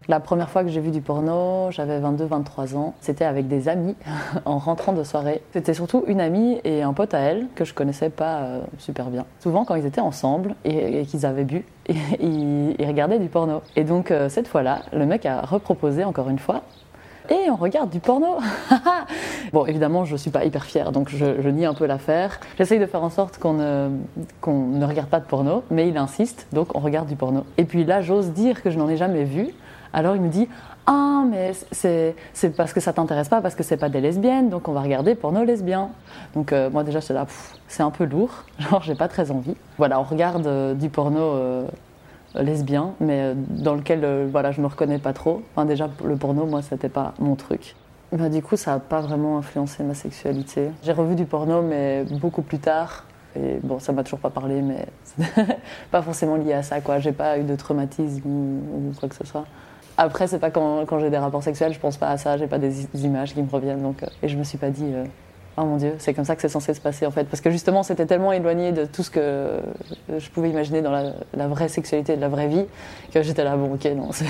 La 0.07 0.21
première 0.21 0.51
fois 0.51 0.63
que 0.63 0.69
j'ai 0.69 0.81
vu 0.81 0.91
du 0.91 1.01
porno, 1.01 1.71
j'avais 1.71 1.99
22-23 1.99 2.77
ans. 2.77 2.95
C'était 3.01 3.25
avec 3.25 3.49
des 3.49 3.69
amis 3.69 3.97
en 4.45 4.59
rentrant 4.59 4.93
de 4.93 5.03
soirée. 5.03 5.41
C'était 5.55 5.73
surtout 5.73 6.05
une 6.07 6.21
amie 6.21 6.61
et 6.65 6.83
un 6.83 6.93
pote 6.93 7.15
à 7.15 7.21
elle 7.21 7.47
que 7.55 7.65
je 7.65 7.73
connaissais 7.73 8.11
pas 8.11 8.41
euh, 8.41 8.61
super 8.79 9.07
bien. 9.07 9.25
Souvent, 9.41 9.65
quand 9.65 9.77
ils 9.77 9.87
étaient 9.87 10.03
ensemble 10.03 10.57
et, 10.67 11.07
qu'ils 11.07 11.25
avaient 11.25 11.45
bu, 11.45 11.65
ils, 11.89 12.77
regardaient 12.87 13.19
du 13.19 13.29
porno. 13.29 13.63
Et 13.77 13.85
donc, 13.85 14.11
euh, 14.11 14.29
cette 14.29 14.47
fois-là, 14.47 14.83
le 14.93 15.07
mec 15.07 15.25
a 15.25 15.41
reproposé 15.41 16.05
encore 16.05 16.29
une 16.29 16.39
fois. 16.39 16.63
Et 17.31 17.49
on 17.51 17.57
regarde 17.57 17.89
du 17.89 18.01
porno. 18.01 18.37
bon, 19.55 19.65
évidemment, 19.65 20.05
je 20.05 20.17
suis 20.17 20.31
pas 20.31 20.45
hyper 20.45 20.65
fière, 20.65 20.93
donc 20.93 21.09
je, 21.09 21.49
nie 21.49 21.65
un 21.65 21.73
peu 21.73 21.87
l'affaire. 21.87 22.39
J'essaye 22.59 22.79
de 22.79 22.85
faire 22.85 23.03
en 23.03 23.09
sorte 23.09 23.39
qu'on 23.39 23.55
ne, 23.55 23.89
qu'on 24.43 24.67
ne 24.67 24.85
regarde 24.85 25.09
pas 25.09 25.21
de 25.21 25.25
porno, 25.25 25.63
mais 25.71 25.89
il 25.89 25.97
insiste, 25.97 26.47
donc 26.53 26.77
on 26.77 26.81
regarde 26.81 27.09
du 27.09 27.17
porno. 27.17 27.45
Et 27.57 27.65
puis 27.65 27.85
là, 27.85 28.03
j'ose 28.03 28.33
dire 28.33 28.63
que 28.63 28.69
je 28.69 28.79
n'en 28.79 28.91
ai 28.91 28.99
jamais 28.99 29.25
vu. 29.25 29.55
Alors 29.95 30.17
il 30.17 30.23
me 30.23 30.29
dit 30.29 30.49
Ah, 30.87 31.23
mais 31.31 31.53
c'est 31.71 32.15
parce 32.57 32.73
que 32.73 32.81
ça 32.81 32.93
t'intéresse 32.93 33.29
pas, 33.29 33.41
parce 33.41 33.55
que 33.55 33.63
c'est 33.63 33.77
pas 33.77 33.89
des 33.89 34.01
lesbiennes, 34.01 34.51
donc 34.51 34.69
on 34.69 34.73
va 34.73 34.83
regarder 34.83 35.15
porno 35.15 35.45
lesbien. 35.45 35.91
Donc 36.35 36.53
euh, 36.53 36.69
moi 36.69 36.83
déjà, 36.83 36.99
j'étais 37.01 37.15
là, 37.15 37.27
c'est 37.69 37.85
un 37.85 37.91
peu 37.91 38.05
lourd, 38.05 38.45
genre 38.59 38.83
j'ai 38.83 38.97
pas 38.97 39.09
très 39.09 39.31
envie. 39.31 39.55
Voilà, 39.79 40.01
on 40.01 40.03
regarde 40.03 40.47
euh, 40.47 40.75
du 40.75 40.89
porno 40.91 41.21
euh, 41.21 41.67
lesbien, 42.35 42.91
mais 43.01 43.35
dans 43.37 43.75
lequel 43.75 44.29
voilà, 44.31 44.51
je 44.51 44.61
me 44.61 44.67
reconnais 44.67 44.99
pas 44.99 45.13
trop. 45.13 45.43
Enfin, 45.55 45.65
déjà, 45.65 45.89
le 46.05 46.17
porno, 46.17 46.45
moi, 46.45 46.61
c'était 46.61 46.89
pas 46.89 47.15
mon 47.21 47.37
truc. 47.37 47.77
Bah, 48.11 48.29
du 48.29 48.43
coup, 48.43 48.57
ça 48.57 48.75
a 48.75 48.79
pas 48.81 49.01
vraiment 49.01 49.39
influencé 49.39 49.85
ma 49.85 49.95
sexualité. 49.95 50.71
J'ai 50.83 50.93
revu 50.93 51.15
du 51.15 51.25
porno, 51.25 51.63
mais 51.63 52.05
beaucoup 52.11 52.43
plus 52.43 52.59
tard. 52.59 53.05
Et 53.37 53.59
bon, 53.63 53.79
ça 53.79 53.93
m'a 53.93 54.03
toujours 54.03 54.19
pas 54.19 54.31
parlé, 54.31 54.63
mais 54.63 54.87
pas 55.93 56.03
forcément 56.03 56.35
lié 56.35 56.53
à 56.53 56.63
ça, 56.65 56.81
quoi. 56.81 56.99
J'ai 56.99 57.13
pas 57.13 57.39
eu 57.39 57.45
de 57.45 57.55
traumatisme 57.55 58.27
ou 58.27 58.93
quoi 58.99 59.09
que 59.09 59.15
ce 59.15 59.27
soit. 59.27 59.45
Après, 59.97 60.27
c'est 60.27 60.39
pas 60.39 60.51
quand, 60.51 60.99
j'ai 60.99 61.11
des 61.11 61.19
rapports 61.19 61.43
sexuels, 61.43 61.73
je 61.73 61.79
pense 61.79 61.97
pas 61.97 62.09
à 62.09 62.19
ça, 62.19 62.37
j'ai 62.37 62.47
pas 62.47 62.59
des, 62.59 62.87
images 63.05 63.35
qui 63.35 63.43
me 63.43 63.51
reviennent. 63.51 63.83
Donc, 63.83 64.03
euh, 64.03 64.07
et 64.23 64.29
je 64.29 64.37
me 64.37 64.45
suis 64.45 64.59
pas 64.59 64.71
dit, 64.71 64.91
euh, 64.93 65.05
oh 65.57 65.65
mon 65.65 65.77
dieu, 65.77 65.95
c'est 65.99 66.15
comme 66.15 66.25
ça 66.25 66.35
que 66.35 66.43
c'est 66.43 66.49
censé 66.49 66.75
se 66.75 66.81
passer 66.81 67.07
en 67.07 67.11
fait. 67.11 67.25
Parce 67.25 67.41
que 67.41 67.51
justement, 67.51 67.83
c'était 67.83 68.07
tellement 68.07 68.33
éloigné 68.33 68.73
de 68.73 68.87
tout 68.87 69.03
ce 69.03 69.11
que 69.11 69.21
euh, 69.21 69.61
je 70.19 70.29
pouvais 70.31 70.51
imaginer 70.51 70.83
dans 70.83 70.91
la, 70.91 71.13
la 71.35 71.47
vraie 71.47 71.69
sexualité 71.69 72.17
de 72.17 72.21
la 72.21 72.29
vraie 72.29 72.49
vie 72.49 72.65
que 73.13 73.23
j'étais 73.23 73.45
là, 73.45 73.57
bon, 73.57 73.75
ok, 73.75 73.85
non, 73.97 74.11
c'est 74.13 74.27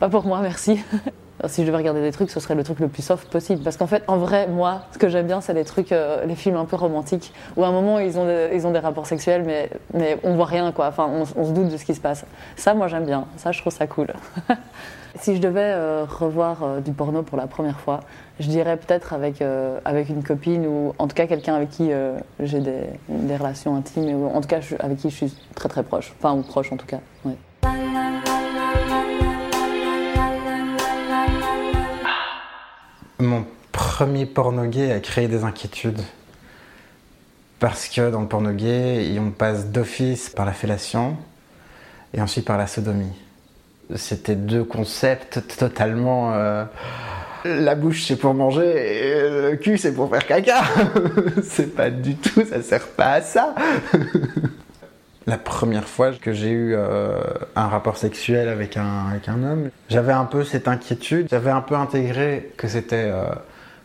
pas 0.00 0.08
pour 0.08 0.24
moi, 0.24 0.40
merci. 0.42 0.80
Si 1.48 1.62
je 1.62 1.66
devais 1.66 1.78
regarder 1.78 2.00
des 2.00 2.12
trucs, 2.12 2.30
ce 2.30 2.38
serait 2.38 2.54
le 2.54 2.62
truc 2.62 2.78
le 2.78 2.88
plus 2.88 3.02
soft 3.02 3.28
possible. 3.28 3.62
Parce 3.62 3.76
qu'en 3.76 3.86
fait, 3.86 4.04
en 4.06 4.16
vrai, 4.16 4.46
moi, 4.46 4.82
ce 4.92 4.98
que 4.98 5.08
j'aime 5.08 5.26
bien, 5.26 5.40
c'est 5.40 5.54
les 5.54 5.64
trucs, 5.64 5.90
euh, 5.90 6.24
les 6.24 6.36
films 6.36 6.56
un 6.56 6.64
peu 6.64 6.76
romantiques, 6.76 7.32
où 7.56 7.64
à 7.64 7.68
un 7.68 7.72
moment, 7.72 7.98
ils 7.98 8.18
ont 8.18 8.26
des, 8.26 8.50
ils 8.54 8.66
ont 8.66 8.70
des 8.70 8.78
rapports 8.78 9.06
sexuels, 9.06 9.42
mais, 9.44 9.68
mais 9.92 10.18
on 10.22 10.34
voit 10.34 10.46
rien, 10.46 10.70
quoi. 10.70 10.86
Enfin, 10.86 11.08
on, 11.08 11.24
se 11.24 11.52
doute 11.52 11.68
de 11.68 11.76
ce 11.76 11.84
qui 11.84 11.94
se 11.94 12.00
passe. 12.00 12.24
Ça, 12.54 12.74
moi, 12.74 12.86
j'aime 12.86 13.06
bien. 13.06 13.26
Ça, 13.38 13.50
je 13.50 13.60
trouve 13.60 13.72
ça 13.72 13.86
cool. 13.88 14.08
si 15.20 15.34
je 15.34 15.40
devais 15.40 15.72
euh, 15.74 16.04
revoir 16.04 16.62
euh, 16.62 16.80
du 16.80 16.92
porno 16.92 17.22
pour 17.22 17.38
la 17.38 17.48
première 17.48 17.80
fois, 17.80 18.00
je 18.38 18.48
dirais 18.48 18.76
peut-être 18.76 19.12
avec, 19.12 19.42
avec 19.84 20.08
une 20.08 20.22
copine 20.22 20.66
ou 20.66 20.94
en 20.98 21.06
tout 21.06 21.14
cas 21.14 21.26
quelqu'un 21.26 21.54
avec 21.54 21.70
qui 21.70 21.90
j'ai 22.40 22.60
des, 22.60 23.36
relations 23.36 23.76
intimes, 23.76 24.14
ou 24.14 24.26
en 24.26 24.40
tout 24.40 24.48
cas 24.48 24.60
avec 24.80 24.98
qui 24.98 25.10
je 25.10 25.14
suis 25.14 25.34
très 25.54 25.68
très 25.68 25.82
proche. 25.84 26.12
Enfin, 26.18 26.34
ou 26.34 26.42
proche 26.42 26.72
en 26.72 26.76
tout 26.76 26.86
cas. 26.86 26.98
Mon 33.22 33.44
premier 33.70 34.26
porno 34.26 34.66
gay 34.66 34.90
a 34.90 34.98
créé 34.98 35.28
des 35.28 35.44
inquiétudes. 35.44 36.02
Parce 37.60 37.86
que 37.86 38.10
dans 38.10 38.20
le 38.20 38.26
porno 38.26 38.50
gay, 38.50 39.16
on 39.20 39.30
passe 39.30 39.66
d'office 39.66 40.28
par 40.28 40.44
la 40.44 40.52
fellation 40.52 41.16
et 42.12 42.20
ensuite 42.20 42.44
par 42.44 42.58
la 42.58 42.66
sodomie. 42.66 43.14
C'était 43.94 44.34
deux 44.34 44.64
concepts 44.64 45.40
totalement. 45.56 46.32
euh, 46.34 46.64
la 47.44 47.76
bouche 47.76 48.04
c'est 48.06 48.16
pour 48.16 48.34
manger 48.34 48.66
et 48.66 49.20
le 49.50 49.56
cul 49.56 49.78
c'est 49.78 49.94
pour 49.94 50.10
faire 50.10 50.26
caca. 50.26 50.62
c'est 51.44 51.76
pas 51.76 51.90
du 51.90 52.16
tout, 52.16 52.44
ça 52.44 52.60
sert 52.60 52.88
pas 52.88 53.12
à 53.12 53.22
ça. 53.22 53.54
La 55.26 55.38
première 55.38 55.84
fois 55.88 56.10
que 56.12 56.32
j'ai 56.32 56.50
eu 56.50 56.74
euh, 56.74 57.20
un 57.54 57.68
rapport 57.68 57.96
sexuel 57.96 58.48
avec 58.48 58.76
un, 58.76 59.06
avec 59.10 59.28
un 59.28 59.42
homme, 59.44 59.70
j'avais 59.88 60.12
un 60.12 60.24
peu 60.24 60.42
cette 60.44 60.66
inquiétude. 60.66 61.28
J'avais 61.30 61.50
un 61.50 61.60
peu 61.60 61.76
intégré 61.76 62.52
que 62.56 62.66
c'était 62.66 63.08
euh, 63.12 63.26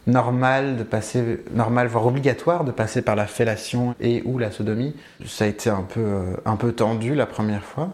normal 0.07 0.77
de 0.77 0.83
passer, 0.83 1.43
normal 1.53 1.87
voire 1.87 2.07
obligatoire 2.07 2.63
de 2.63 2.71
passer 2.71 3.01
par 3.03 3.15
la 3.15 3.27
fellation 3.27 3.93
et 3.99 4.23
ou 4.25 4.39
la 4.39 4.51
sodomie. 4.51 4.95
Ça 5.25 5.45
a 5.45 5.47
été 5.47 5.69
un 5.69 5.83
peu, 5.83 5.99
euh, 5.99 6.23
un 6.45 6.55
peu 6.55 6.71
tendu 6.71 7.13
la 7.13 7.27
première 7.27 7.63
fois. 7.63 7.89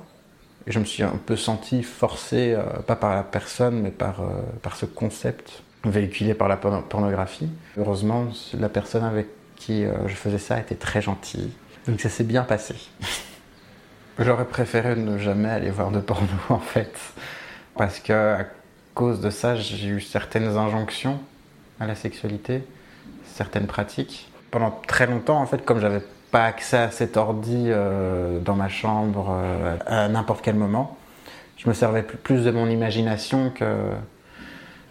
Et 0.65 0.71
je 0.71 0.79
me 0.79 0.85
suis 0.85 1.03
un 1.03 1.19
peu 1.25 1.35
senti 1.35 1.83
forcé, 1.83 2.55
pas 2.87 2.95
par 2.95 3.13
la 3.13 3.23
personne, 3.23 3.81
mais 3.81 3.91
par, 3.91 4.21
par 4.61 4.77
ce 4.77 4.85
concept 4.85 5.61
véhiculé 5.83 6.33
par 6.35 6.47
la 6.47 6.55
porno- 6.55 6.81
pornographie. 6.81 7.49
Heureusement, 7.77 8.27
la 8.57 8.69
personne 8.69 9.03
avec 9.03 9.27
qui 9.57 9.83
je 10.07 10.13
faisais 10.15 10.37
ça 10.37 10.57
était 10.61 10.75
très 10.75 11.01
gentille. 11.01 11.51
Donc 11.85 11.99
ça 11.99 12.07
s'est 12.07 12.23
bien 12.23 12.43
passé. 12.43 12.75
J'aurais 14.19 14.45
préféré 14.45 14.95
ne 14.95 15.17
jamais 15.17 15.49
aller 15.49 15.71
voir 15.71 15.91
de 15.91 15.99
porno 15.99 16.27
en 16.49 16.59
fait. 16.59 16.93
Parce 17.75 17.99
que 17.99 18.13
à 18.13 18.45
cause 18.93 19.21
de 19.21 19.29
ça, 19.29 19.55
j'ai 19.55 19.87
eu 19.87 20.01
certaines 20.01 20.55
injonctions 20.57 21.19
à 21.79 21.87
la 21.87 21.95
sexualité, 21.95 22.63
certaines 23.25 23.65
pratiques. 23.65 24.29
Pendant 24.51 24.69
très 24.87 25.07
longtemps, 25.07 25.41
en 25.41 25.47
fait, 25.47 25.65
comme 25.65 25.79
j'avais 25.79 26.01
pas 26.31 26.45
accès 26.45 26.77
à 26.77 26.91
cet 26.91 27.17
ordi 27.17 27.65
euh, 27.67 28.39
dans 28.39 28.55
ma 28.55 28.69
chambre 28.69 29.29
euh, 29.31 29.77
à 29.87 30.07
n'importe 30.09 30.43
quel 30.43 30.55
moment, 30.55 30.97
je 31.57 31.67
me 31.67 31.73
servais 31.73 32.03
plus- 32.03 32.43
de 32.43 32.51
mon 32.51 32.69
imagination 32.69 33.49
que, 33.49 33.89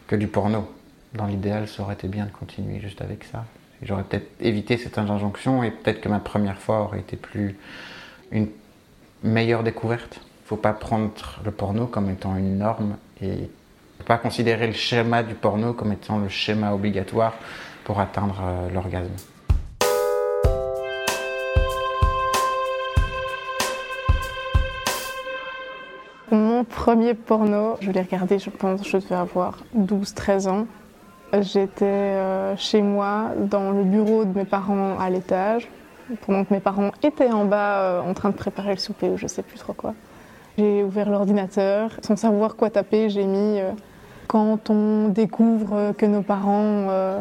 que 0.09 0.17
du 0.17 0.27
porno. 0.27 0.69
Dans 1.15 1.27
l'idéal, 1.27 1.69
ça 1.69 1.83
aurait 1.83 1.95
été 1.95 2.09
bien 2.09 2.25
de 2.27 2.31
continuer 2.31 2.81
juste 2.81 3.03
avec 3.03 3.25
ça. 3.25 3.45
J'aurais 3.83 4.05
peut-être 4.05 4.29
évité 4.41 4.77
certaines 4.79 5.11
injonctions 5.11 5.63
et 5.63 5.71
peut-être 5.71 6.01
que 6.01 6.09
ma 6.09 6.21
première 6.21 6.59
fois 6.59 6.81
aurait 6.81 7.01
été 7.01 7.17
plus 7.17 7.57
une 8.31 8.49
meilleure 9.23 9.63
découverte. 9.63 10.21
Il 10.45 10.49
faut 10.49 10.57
pas 10.57 10.73
prendre 10.73 11.41
le 11.45 11.51
porno 11.51 11.87
comme 11.87 12.11
étant 12.11 12.37
une 12.37 12.59
norme 12.59 12.97
et 13.23 13.51
pas 14.07 14.19
considérer 14.19 14.67
le 14.67 14.73
schéma 14.73 15.23
du 15.23 15.35
porno 15.35 15.73
comme 15.73 15.93
étant 15.93 16.19
le 16.19 16.29
schéma 16.29 16.73
obligatoire 16.73 17.35
pour 17.85 18.01
atteindre 18.01 18.41
euh, 18.43 18.69
l'orgasme. 18.71 19.11
Mon 26.31 26.65
premier 26.65 27.13
porno, 27.13 27.77
je 27.81 27.91
l'ai 27.91 28.01
regardé, 28.01 28.39
je 28.39 28.49
pense, 28.49 28.89
je 28.89 28.97
devais 28.97 29.15
avoir 29.15 29.59
12-13 29.79 30.49
ans. 30.49 30.67
J'étais 31.41 31.85
euh, 31.85 32.57
chez 32.57 32.81
moi, 32.81 33.33
dans 33.37 33.71
le 33.71 33.85
bureau 33.85 34.25
de 34.25 34.37
mes 34.39 34.45
parents 34.47 34.99
à 34.99 35.11
l'étage, 35.11 35.69
pendant 36.27 36.45
que 36.45 36.53
mes 36.53 36.61
parents 36.61 36.91
étaient 37.03 37.31
en 37.31 37.45
bas 37.45 37.79
euh, 37.79 38.01
en 38.01 38.15
train 38.15 38.31
de 38.31 38.35
préparer 38.35 38.73
le 38.73 38.79
souper 38.79 39.09
ou 39.09 39.17
je 39.17 39.27
sais 39.27 39.43
plus 39.43 39.59
trop 39.59 39.73
quoi. 39.73 39.95
J'ai 40.59 40.83
ouvert 40.85 41.09
l'ordinateur, 41.09 41.91
sans 42.03 42.17
savoir 42.17 42.57
quoi 42.57 42.69
taper, 42.71 43.09
j'ai 43.09 43.25
mis 43.25 43.59
euh, 43.59 43.71
quand 44.27 44.71
on 44.71 45.09
découvre 45.09 45.93
que 45.97 46.05
nos 46.05 46.23
parents 46.23 46.87
euh, 46.91 47.21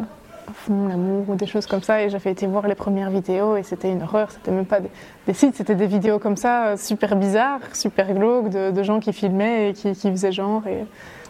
font 0.52 0.86
l'amour 0.86 1.30
ou 1.30 1.34
des 1.34 1.46
choses 1.46 1.66
comme 1.66 1.82
ça 1.82 2.02
et 2.02 2.10
j'avais 2.10 2.30
été 2.30 2.46
voir 2.46 2.68
les 2.68 2.74
premières 2.74 3.10
vidéos 3.10 3.56
et 3.56 3.62
c'était 3.62 3.90
une 3.90 4.02
horreur, 4.02 4.30
c'était 4.30 4.50
même 4.50 4.66
pas 4.66 4.80
des, 5.26 5.34
sites, 5.34 5.56
c'était 5.56 5.74
des 5.74 5.86
vidéos 5.86 6.18
comme 6.18 6.36
ça, 6.36 6.76
super 6.76 7.16
bizarres, 7.16 7.60
super 7.72 8.12
glauques, 8.12 8.50
de, 8.50 8.82
gens 8.82 9.00
qui 9.00 9.12
filmaient 9.12 9.70
et 9.70 9.72
qui, 9.72 9.92
qui 9.92 10.10
faisaient 10.10 10.32
genre 10.32 10.66
et 10.66 10.84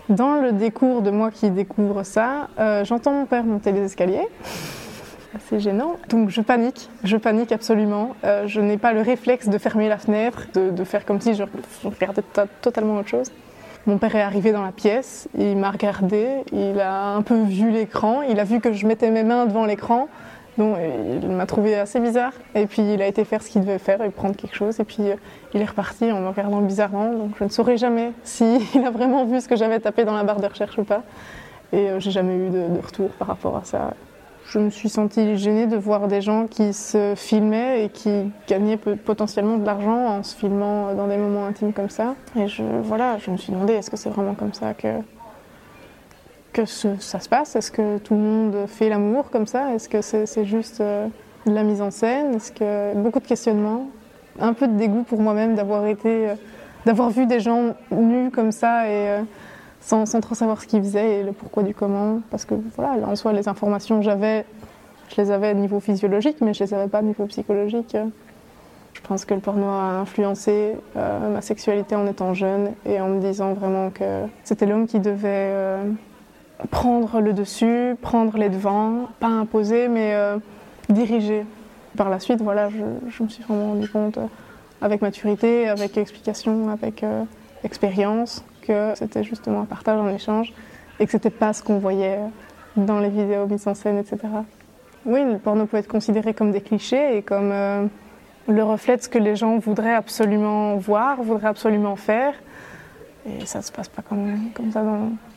Dans 0.09 0.41
le 0.41 0.53
décours 0.53 1.03
de 1.03 1.11
moi 1.11 1.31
qui 1.31 1.51
découvre 1.51 2.03
ça, 2.03 2.49
j'entends 2.85 3.13
mon 3.13 3.27
père 3.27 3.45
monter 3.45 3.71
les 3.71 3.83
escaliers. 3.83 4.29
C'est 5.49 5.61
gênant. 5.61 5.97
Donc 6.09 6.29
je 6.29 6.41
panique, 6.41 6.89
je 7.05 7.17
panique 7.17 7.53
absolument. 7.53 8.11
Euh, 8.25 8.47
je 8.47 8.61
n'ai 8.61 8.77
pas 8.77 8.93
le 8.93 9.01
réflexe 9.01 9.49
de 9.49 9.59
fermer 9.59 9.89
la 9.89 9.99
fenêtre, 9.99 10.47
de, 10.55 10.85
faire 10.85 11.05
comme 11.05 11.21
si 11.21 11.35
je, 11.35 11.45
regardais 11.85 12.23
to- 12.33 12.43
totalement 12.61 12.99
autre 12.99 13.09
chose. 13.09 13.33
Mon 13.87 13.99
père 13.99 14.15
est 14.15 14.23
arrivé 14.23 14.53
dans 14.53 14.63
la 14.63 14.71
pièce, 14.73 15.29
il 15.37 15.57
m'a 15.57 15.71
regardé, 15.71 16.29
il 16.53 16.79
a 16.81 17.15
un 17.15 17.23
peu 17.23 17.43
vu 17.43 17.71
l'écran, 17.71 18.23
il 18.23 18.39
a 18.39 18.45
vu 18.45 18.61
que 18.61 18.73
je 18.73 18.87
mettais 18.87 19.11
mes 19.11 19.25
mains 19.25 19.47
devant 19.47 19.65
l'écran. 19.65 20.09
Donc 20.59 20.77
il 21.23 21.29
m'a 21.31 21.47
trouvé 21.47 21.75
assez 21.77 21.99
bizarre. 21.99 22.33
Et 22.55 22.67
puis 22.67 22.83
il 22.93 23.01
a 23.01 23.07
été 23.07 23.25
faire 23.25 23.43
ce 23.43 23.49
qu'il 23.49 23.63
devait 23.63 23.79
faire 23.79 24.03
et 24.03 24.11
prendre 24.11 24.37
quelque 24.37 24.55
chose. 24.55 24.79
Et 24.81 24.85
puis 24.85 25.11
euh, 25.11 25.15
il 25.55 25.63
est 25.63 25.65
reparti 25.65 26.13
en 26.13 26.21
me 26.21 26.29
regardant 26.29 26.61
bizarrement. 26.61 27.11
Donc 27.13 27.31
je 27.39 27.45
ne 27.45 27.49
saurais 27.49 27.79
jamais 27.79 28.13
s'il 28.23 28.61
a 28.87 28.91
vraiment 28.91 29.25
vu 29.25 29.41
ce 29.41 29.49
que 29.49 29.57
j'avais 29.57 29.81
tapé 29.81 30.05
dans 30.05 30.15
la 30.15 30.25
barre 30.25 30.41
de 30.41 30.47
recherche 30.47 30.77
ou 30.79 30.85
pas. 30.85 31.03
Et 31.73 31.89
euh, 31.91 32.01
j'ai 32.01 32.11
jamais 32.11 32.37
eu 32.37 32.51
de 32.51 32.67
retour 32.85 33.09
par 33.19 33.29
rapport 33.29 33.57
à 33.57 33.65
ça. 33.65 33.95
Je 34.53 34.59
me 34.59 34.69
suis 34.69 34.91
sentie 34.91 35.39
gênée 35.39 35.67
de 35.67 35.79
voir 35.79 36.09
des 36.09 36.21
gens 36.21 36.47
qui 36.47 36.75
se 36.75 37.15
filmaient 37.17 37.87
et 37.87 37.89
qui 37.89 38.31
gagnaient 38.47 38.77
potentiellement 38.77 39.57
de 39.57 39.65
l'argent 39.65 40.09
en 40.09 40.23
se 40.23 40.37
filmant 40.37 40.93
dans 40.93 41.07
des 41.07 41.17
moments 41.17 41.47
intimes 41.47 41.73
comme 41.73 41.89
ça. 41.89 42.17
Et 42.37 42.49
je, 42.49 42.63
voilà, 42.83 43.17
je 43.17 43.31
me 43.31 43.39
suis 43.39 43.51
demandé 43.51 43.73
est-ce 43.73 43.91
que 43.91 43.97
c'est 43.97 44.11
vraiment 44.11 44.35
comme 44.35 44.53
ça 44.53 44.75
que, 44.75 44.89
que 46.53 46.67
ça 46.67 47.19
se 47.19 47.31
passe? 47.31 47.57
Est-ce 47.57 47.73
que 47.73 47.97
tout 47.97 48.13
le 48.13 48.21
monde 48.21 48.57
fait 48.67 48.91
l'amour 48.91 49.31
comme 49.31 49.47
ça? 49.47 49.73
Est-ce 49.75 49.89
que 49.89 50.03
c'est 50.03 50.45
juste 50.45 50.83
euh, 50.83 51.09
de 51.47 51.53
la 51.55 51.63
mise 51.63 51.81
en 51.81 51.91
scène? 51.91 52.35
Est-ce 52.35 52.53
que 52.53 52.95
beaucoup 52.95 53.21
de 53.21 53.27
questionnements, 53.27 53.89
un 54.39 54.53
peu 54.53 54.69
de 54.69 54.77
dégoût 54.77 55.05
pour 55.05 55.23
moi-même 55.23 55.55
d'avoir 55.55 55.87
été, 55.87 56.29
euh, 56.29 56.35
d'avoir 56.85 57.09
vu 57.09 57.25
des 57.25 57.41
gens 57.41 57.75
nus 57.91 58.31
comme 58.31 58.53
ça 58.53 58.87
et 58.87 59.09
euh, 59.09 59.23
sans, 59.83 60.21
trop 60.21 60.35
savoir 60.35 60.63
ce 60.63 60.67
qu'ils 60.67 60.83
faisaient 60.83 61.21
et 61.21 61.23
le 61.23 61.33
pourquoi 61.33 61.63
du 61.63 61.75
comment. 61.75 62.21
Parce 62.31 62.45
que 62.45 62.55
voilà, 62.77 63.07
en 63.07 63.17
soi, 63.17 63.33
les 63.33 63.49
informations 63.49 63.99
que 63.99 64.05
j'avais, 64.05 64.45
je 65.09 65.21
les 65.21 65.31
avais 65.31 65.49
à 65.49 65.55
niveau 65.55 65.81
physiologique, 65.81 66.37
mais 66.41 66.55
je 66.55 66.65
les 66.65 66.75
avais 66.75 66.89
pas 66.89 66.99
à 66.99 67.03
niveau 67.03 67.27
psychologique. 67.27 67.97
Je 68.95 69.01
pense 69.01 69.25
que 69.25 69.35
le 69.35 69.41
porno 69.41 69.67
a 69.67 70.01
influencé 70.01 70.77
euh, 70.97 71.35
ma 71.35 71.41
sexualité 71.41 71.97
en 71.97 72.07
étant 72.07 72.35
jeune 72.35 72.73
et 72.87 73.01
en 73.01 73.09
me 73.09 73.21
disant 73.21 73.55
vraiment 73.55 73.91
que 73.91 74.27
c'était 74.45 74.67
l'homme 74.67 74.87
qui 74.87 75.01
devait 75.01 75.27
euh, 75.27 75.83
prendre 76.71 77.21
le 77.21 77.33
dessus, 77.33 77.97
prendre 78.01 78.37
les 78.37 78.49
devants, 78.49 79.09
pas 79.19 79.29
imposer, 79.29 79.89
mais 79.89 80.15
euh, 80.15 80.37
diriger. 80.89 81.45
Par 81.97 82.11
la 82.11 82.21
suite, 82.21 82.41
voilà, 82.41 82.69
je, 82.71 83.23
me 83.23 83.29
suis 83.29 83.43
vraiment 83.43 83.71
rendu 83.71 83.89
compte 83.89 84.19
avec 84.81 85.03
maturité, 85.03 85.69
avec 85.69 85.97
explication, 85.99 86.71
avec 86.71 87.05
expérience, 87.65 88.45
que 88.63 88.93
c'était 88.95 89.25
justement 89.25 89.61
un 89.61 89.67
partage, 89.67 89.99
un 89.99 90.15
échange, 90.15 90.53
et 90.99 91.05
que 91.05 91.13
c'était 91.13 91.31
pas 91.31 91.53
ce 91.53 91.63
qu'on 91.63 91.79
voyait 91.79 92.19
dans 92.77 93.01
les 93.01 93.11
vidéos 93.11 93.47
mises 93.47 93.67
en 93.67 93.75
scène, 93.75 93.99
etc. 93.99 94.19
Oui, 95.05 95.23
le 95.25 95.39
porno 95.39 95.67
peut 95.67 95.77
être 95.77 95.89
considéré 95.89 96.33
comme 96.33 96.53
des 96.53 96.61
clichés 96.61 97.17
et 97.17 97.23
comme 97.23 97.51
euh, 97.53 97.87
le 98.49 98.63
reflet 98.63 98.97
de 98.97 99.03
ce 99.03 99.09
que 99.09 99.19
les 99.19 99.37
gens 99.37 99.59
voudraient 99.59 99.95
absolument 99.95 100.77
voir, 100.77 101.23
voudraient 101.23 101.49
absolument 101.49 101.97
faire. 101.97 102.35
Et 103.27 103.47
ça 103.47 103.63
se 103.63 103.71
passe 103.71 103.89
pas 103.89 104.03
comme, 104.03 104.51
ça 104.73 104.83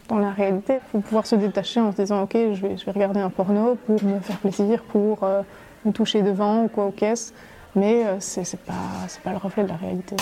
dans, 0.10 0.20
la 0.20 0.32
réalité. 0.32 0.76
Il 0.76 0.92
faut 0.92 1.00
pouvoir 1.00 1.26
se 1.26 1.36
détacher 1.36 1.80
en 1.80 1.92
se 1.92 1.98
disant 1.98 2.24
ok, 2.24 2.36
je 2.54 2.68
vais, 2.68 2.92
regarder 2.92 3.20
un 3.20 3.30
porno 3.30 3.76
pour 3.86 4.04
me 4.04 4.20
faire 4.20 4.38
plaisir, 4.38 4.84
pour 4.84 5.24
euh, 5.24 5.42
me 5.84 5.92
toucher 5.92 6.22
devant 6.22 6.64
ou 6.64 6.68
quoi 6.68 6.86
aux 6.86 6.92
caisses. 6.92 7.34
Mais 7.76 8.06
euh, 8.06 8.16
c'est 8.20 8.60
pas, 8.62 8.74
c'est 9.08 9.22
pas 9.22 9.32
le 9.32 9.38
reflet 9.38 9.64
de 9.64 9.70
la 9.70 9.76
réalité. 9.76 10.16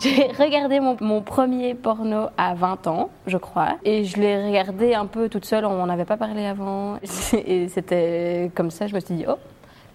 J'ai 0.00 0.28
regardé 0.32 0.80
mon, 0.80 0.96
mon 1.02 1.20
premier 1.20 1.74
porno 1.74 2.28
à 2.38 2.54
20 2.54 2.86
ans, 2.86 3.10
je 3.26 3.36
crois, 3.36 3.76
et 3.84 4.04
je 4.04 4.16
l'ai 4.18 4.46
regardé 4.46 4.94
un 4.94 5.04
peu 5.04 5.28
toute 5.28 5.44
seule, 5.44 5.66
on 5.66 5.76
m'en 5.76 5.92
avait 5.92 6.06
pas 6.06 6.16
parlé 6.16 6.46
avant, 6.46 6.96
et 7.32 7.68
c'était 7.68 8.50
comme 8.54 8.70
ça, 8.70 8.86
je 8.86 8.94
me 8.94 9.00
suis 9.00 9.14
dit, 9.14 9.24
oh, 9.28 9.34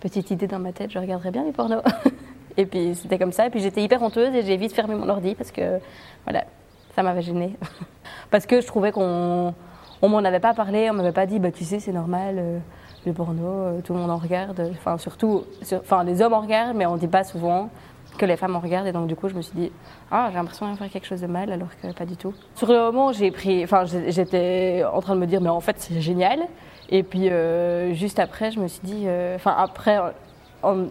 petite 0.01 0.29
idée 0.29 0.45
dans 0.45 0.59
ma 0.59 0.73
tête, 0.73 0.91
je 0.91 0.99
regarderais 0.99 1.31
bien 1.31 1.43
les 1.43 1.51
pornos. 1.51 1.81
Et 2.57 2.65
puis 2.65 2.95
c'était 2.95 3.17
comme 3.19 3.33
ça, 3.33 3.47
et 3.47 3.49
puis 3.49 3.59
j'étais 3.59 3.83
hyper 3.83 4.01
honteuse 4.01 4.33
et 4.33 4.41
j'ai 4.41 4.55
vite 4.55 4.71
fermé 4.71 4.95
mon 4.95 5.09
ordi 5.09 5.35
parce 5.35 5.51
que, 5.51 5.77
voilà, 6.23 6.45
ça 6.95 7.03
m'avait 7.03 7.21
gênée. 7.21 7.57
parce 8.31 8.45
que 8.45 8.61
je 8.61 8.65
trouvais 8.65 8.93
qu'on 8.93 9.53
on 10.01 10.07
m'en 10.07 10.19
avait 10.19 10.39
pas 10.39 10.53
parlé, 10.53 10.89
on 10.89 10.93
m'avait 10.93 11.11
pas 11.11 11.25
dit, 11.25 11.39
bah 11.39 11.51
tu 11.51 11.65
sais, 11.65 11.81
c'est 11.81 11.91
normal, 11.91 12.35
euh, 12.37 12.59
le 13.05 13.11
porno, 13.11 13.43
euh, 13.45 13.81
tout 13.81 13.91
le 13.93 13.99
monde 13.99 14.09
en 14.11 14.15
regarde, 14.15 14.69
enfin 14.71 14.97
surtout, 14.97 15.43
sur- 15.63 15.79
enfin 15.81 16.05
les 16.05 16.21
hommes 16.21 16.31
en 16.31 16.39
regardent, 16.39 16.77
mais 16.77 16.85
on 16.85 16.95
dit 16.95 17.09
pas 17.09 17.25
souvent 17.25 17.69
que 18.17 18.25
les 18.25 18.37
femmes 18.37 18.55
en 18.55 18.59
regardent, 18.59 18.87
et 18.87 18.91
donc 18.91 19.07
du 19.07 19.15
coup 19.15 19.29
je 19.29 19.35
me 19.35 19.41
suis 19.41 19.55
dit, 19.55 19.71
ah 20.11 20.27
j'ai 20.31 20.37
l'impression 20.37 20.71
de 20.71 20.77
faire 20.77 20.89
quelque 20.89 21.07
chose 21.07 21.21
de 21.21 21.27
mal, 21.27 21.51
alors 21.51 21.69
que 21.81 21.91
pas 21.93 22.05
du 22.05 22.17
tout. 22.17 22.33
Sur 22.55 22.67
le 22.67 22.79
moment, 22.79 23.11
j'ai 23.11 23.31
pris, 23.31 23.63
enfin 23.63 23.85
j'étais 23.85 24.83
en 24.91 25.01
train 25.01 25.15
de 25.15 25.19
me 25.21 25.27
dire, 25.27 25.41
mais 25.41 25.49
en 25.49 25.61
fait 25.61 25.75
c'est 25.79 26.01
génial, 26.01 26.39
et 26.89 27.03
puis 27.03 27.29
euh, 27.29 27.93
juste 27.93 28.19
après, 28.19 28.51
je 28.51 28.59
me 28.59 28.67
suis 28.67 28.81
dit, 28.83 29.03
euh, 29.05 29.35
enfin 29.35 29.55
après, 29.57 29.99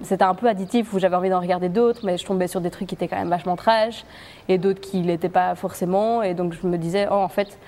c'était 0.03 0.25
un 0.25 0.35
peu 0.35 0.49
additif 0.49 0.93
où 0.93 0.99
j'avais 0.99 1.17
envie 1.17 1.31
d'en 1.31 1.41
regarder 1.41 1.69
d'autres, 1.69 2.01
mais 2.05 2.17
je 2.17 2.25
tombais 2.25 2.49
sur 2.49 2.61
des 2.61 2.71
trucs 2.71 2.89
qui 2.89 2.95
étaient 2.95 3.09
quand 3.09 3.19
même 3.19 3.29
vachement 3.29 3.57
trash 3.57 4.05
et 4.49 4.59
d'autres 4.59 4.81
qui 4.81 5.03
l'étaient 5.03 5.29
pas 5.29 5.55
forcément. 5.55 6.23
Et 6.23 6.35
donc 6.35 6.53
je 6.53 6.67
me 6.67 6.79
disais, 6.79 7.09
oh 7.11 7.15
en 7.15 7.29
fait, 7.29 7.59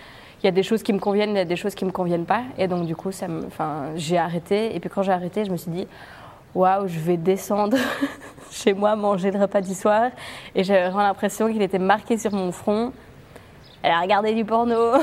il 0.43 0.47
y 0.47 0.49
a 0.49 0.53
des 0.53 0.63
choses 0.63 0.83
qui 0.83 0.93
me 0.93 0.99
conviennent, 0.99 1.31
il 1.31 1.37
y 1.37 1.41
a 1.41 1.45
des 1.45 1.57
choses 1.57 1.75
qui 1.75 1.85
me 1.85 1.91
conviennent 1.91 2.27
pas. 2.27 2.43
Et 2.59 2.69
donc 2.69 2.87
du 2.87 2.95
coup, 2.95 3.11
ça 3.13 3.27
me, 3.29 3.43
j'ai 3.97 4.19
arrêté. 4.19 4.75
Et 4.77 4.81
puis 4.81 4.91
quand 4.91 5.03
j'ai 5.03 5.13
arrêté, 5.13 5.45
je 5.45 5.51
me 5.51 5.57
suis 5.57 5.71
dit, 5.71 5.87
waouh, 6.55 6.87
je 6.87 6.99
vais 6.99 7.17
descendre 7.17 7.77
chez 8.57 8.75
moi 8.75 8.97
manger 8.97 9.31
le 9.31 9.41
repas 9.41 9.61
du 9.61 9.75
soir. 9.75 10.11
Et 10.55 10.65
j'avais 10.65 10.85
vraiment 10.85 11.03
l'impression 11.03 11.49
qu'il 11.53 11.63
était 11.63 11.79
marqué 11.79 12.19
sur 12.19 12.33
mon 12.33 12.53
front. 12.53 12.93
Elle 13.83 13.93
a 13.93 14.01
regardé 14.01 14.35
du 14.35 14.45
porno. 14.45 14.95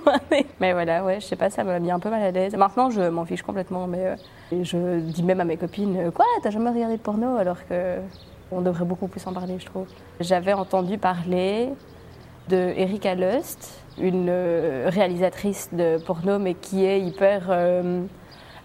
mais 0.60 0.72
voilà, 0.72 1.04
ouais, 1.04 1.20
je 1.20 1.26
sais 1.26 1.36
pas, 1.36 1.50
ça 1.50 1.64
m'a 1.64 1.78
mis 1.78 1.90
un 1.90 1.98
peu 1.98 2.08
mal 2.08 2.22
à 2.22 2.30
l'aise. 2.30 2.54
Maintenant, 2.54 2.90
je 2.90 3.02
m'en 3.02 3.24
fiche 3.24 3.42
complètement, 3.42 3.86
mais 3.86 4.06
euh, 4.06 4.62
je 4.62 5.00
dis 5.00 5.22
même 5.22 5.40
à 5.40 5.44
mes 5.44 5.56
copines, 5.56 5.96
euh, 5.96 6.10
quoi, 6.10 6.24
t'as 6.42 6.50
jamais 6.50 6.70
regardé 6.70 6.96
de 6.96 7.02
porno? 7.02 7.36
Alors 7.36 7.66
que 7.68 7.98
on 8.52 8.62
devrait 8.62 8.84
beaucoup 8.84 9.08
plus 9.08 9.24
en 9.26 9.32
parler, 9.32 9.56
je 9.58 9.66
trouve. 9.66 9.86
J'avais 10.20 10.52
entendu 10.52 10.98
parler 10.98 11.68
de 12.48 12.56
Erika 12.76 13.14
Lust, 13.14 13.80
une 14.00 14.28
euh, 14.28 14.86
réalisatrice 14.88 15.68
de 15.72 15.98
porno, 15.98 16.38
mais 16.38 16.54
qui 16.54 16.84
est 16.84 17.00
hyper. 17.00 17.50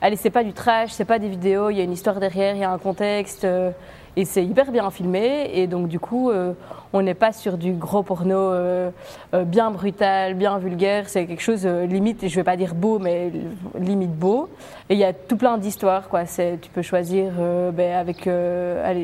Allez, 0.02 0.16
c'est 0.16 0.30
pas 0.30 0.44
du 0.44 0.54
trash, 0.54 0.92
c'est 0.92 1.06
pas 1.06 1.20
des 1.20 1.30
vidéos, 1.30 1.70
il 1.70 1.78
y 1.78 1.82
a 1.82 1.84
une 1.84 1.94
histoire 1.94 2.20
derrière, 2.20 2.56
il 2.56 2.62
y 2.62 2.64
a 2.64 2.72
un 2.72 2.78
contexte. 2.78 3.46
euh, 3.46 3.72
et 4.18 4.24
c'est 4.24 4.46
hyper 4.46 4.72
bien 4.72 4.90
filmé. 4.92 5.52
Et 5.54 5.68
donc, 5.68 5.90
du 5.90 6.00
coup, 6.00 6.30
euh, 6.30 6.54
on 6.94 7.02
n'est 7.02 7.16
pas 7.16 7.34
sur 7.34 7.58
du 7.58 7.74
gros 7.74 8.02
porno 8.02 8.38
euh, 8.38 8.92
bien 9.34 9.72
brutal, 9.72 10.36
bien 10.36 10.58
vulgaire. 10.58 11.10
C'est 11.10 11.26
quelque 11.26 11.42
chose 11.42 11.66
limite, 11.66 12.26
je 12.26 12.36
vais 12.36 12.46
pas 12.46 12.56
dire 12.56 12.76
beau, 12.76 12.98
mais 12.98 13.32
limite 13.78 14.16
beau. 14.16 14.50
Et 14.90 14.94
il 14.94 15.00
y 15.00 15.04
a 15.04 15.12
tout 15.12 15.36
plein 15.36 15.58
d'histoires, 15.58 16.08
quoi. 16.08 16.24
Tu 16.26 16.70
peux 16.74 16.82
choisir 16.82 17.34
ben, 17.74 17.94
avec 17.94 18.30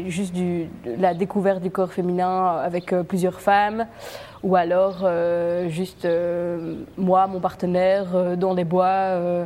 juste 0.08 0.34
la 0.86 1.14
découverte 1.14 1.62
du 1.62 1.72
corps 1.72 1.92
féminin 1.92 2.60
avec 2.64 2.96
plusieurs 3.10 3.42
femmes. 3.42 3.88
Ou 4.44 4.56
alors 4.56 5.06
juste 5.68 6.08
moi, 6.98 7.28
mon 7.28 7.42
partenaire, 7.42 8.38
dans 8.38 8.54
les 8.54 8.64
bois. 8.64 9.46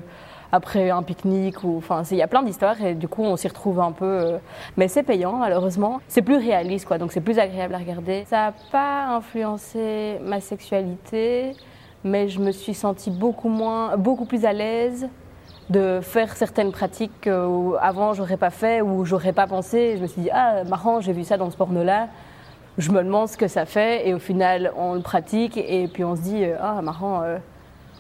Après 0.51 0.89
un 0.89 1.03
pique-nique 1.03 1.63
ou 1.63 1.77
enfin 1.77 2.03
il 2.12 2.17
y 2.17 2.21
a 2.21 2.27
plein 2.27 2.43
d'histoires 2.43 2.81
et 2.81 2.93
du 2.93 3.08
coup 3.08 3.23
on 3.23 3.36
s'y 3.36 3.47
retrouve 3.47 3.79
un 3.79 3.91
peu 3.91 4.05
euh, 4.05 4.38
mais 4.77 4.88
c'est 4.88 5.03
payant 5.03 5.34
malheureusement. 5.34 5.99
C'est 6.08 6.21
plus 6.21 6.38
réaliste 6.38 6.86
quoi 6.86 6.97
donc 6.97 7.12
c'est 7.12 7.21
plus 7.21 7.39
agréable 7.39 7.75
à 7.75 7.77
regarder. 7.77 8.25
Ça 8.27 8.38
n'a 8.38 8.53
pas 8.71 9.08
influencé 9.08 10.19
ma 10.23 10.39
sexualité 10.41 11.55
mais 12.03 12.27
je 12.27 12.39
me 12.39 12.51
suis 12.51 12.73
sentie 12.73 13.12
beaucoup 13.12 13.49
moins 13.49 13.97
beaucoup 13.97 14.25
plus 14.25 14.45
à 14.45 14.53
l'aise 14.53 15.08
de 15.69 15.99
faire 16.01 16.36
certaines 16.36 16.71
pratiques 16.71 17.21
que 17.21 17.75
avant 17.81 18.13
j'aurais 18.13 18.38
pas 18.38 18.51
fait 18.51 18.81
ou 18.81 19.05
j'aurais 19.05 19.34
pas 19.34 19.47
pensé. 19.47 19.95
Je 19.97 20.01
me 20.01 20.08
suis 20.08 20.21
dit 20.21 20.29
ah 20.31 20.63
marrant 20.65 21.01
j'ai 21.01 21.13
vu 21.13 21.23
ça 21.23 21.38
dans 21.38 21.49
ce 21.49 21.58
porno 21.58 21.84
là 21.84 22.08
je 22.77 22.91
me 22.91 23.03
demande 23.03 23.29
ce 23.29 23.38
que 23.38 23.47
ça 23.47 23.65
fait 23.65 24.08
et 24.08 24.13
au 24.13 24.19
final 24.19 24.73
on 24.75 24.95
le 24.95 25.01
pratique 25.01 25.58
et 25.58 25.88
puis 25.88 26.03
on 26.03 26.15
se 26.15 26.21
dit 26.21 26.43
euh, 26.43 26.58
ah 26.60 26.81
marrant 26.81 27.21
euh, 27.23 27.38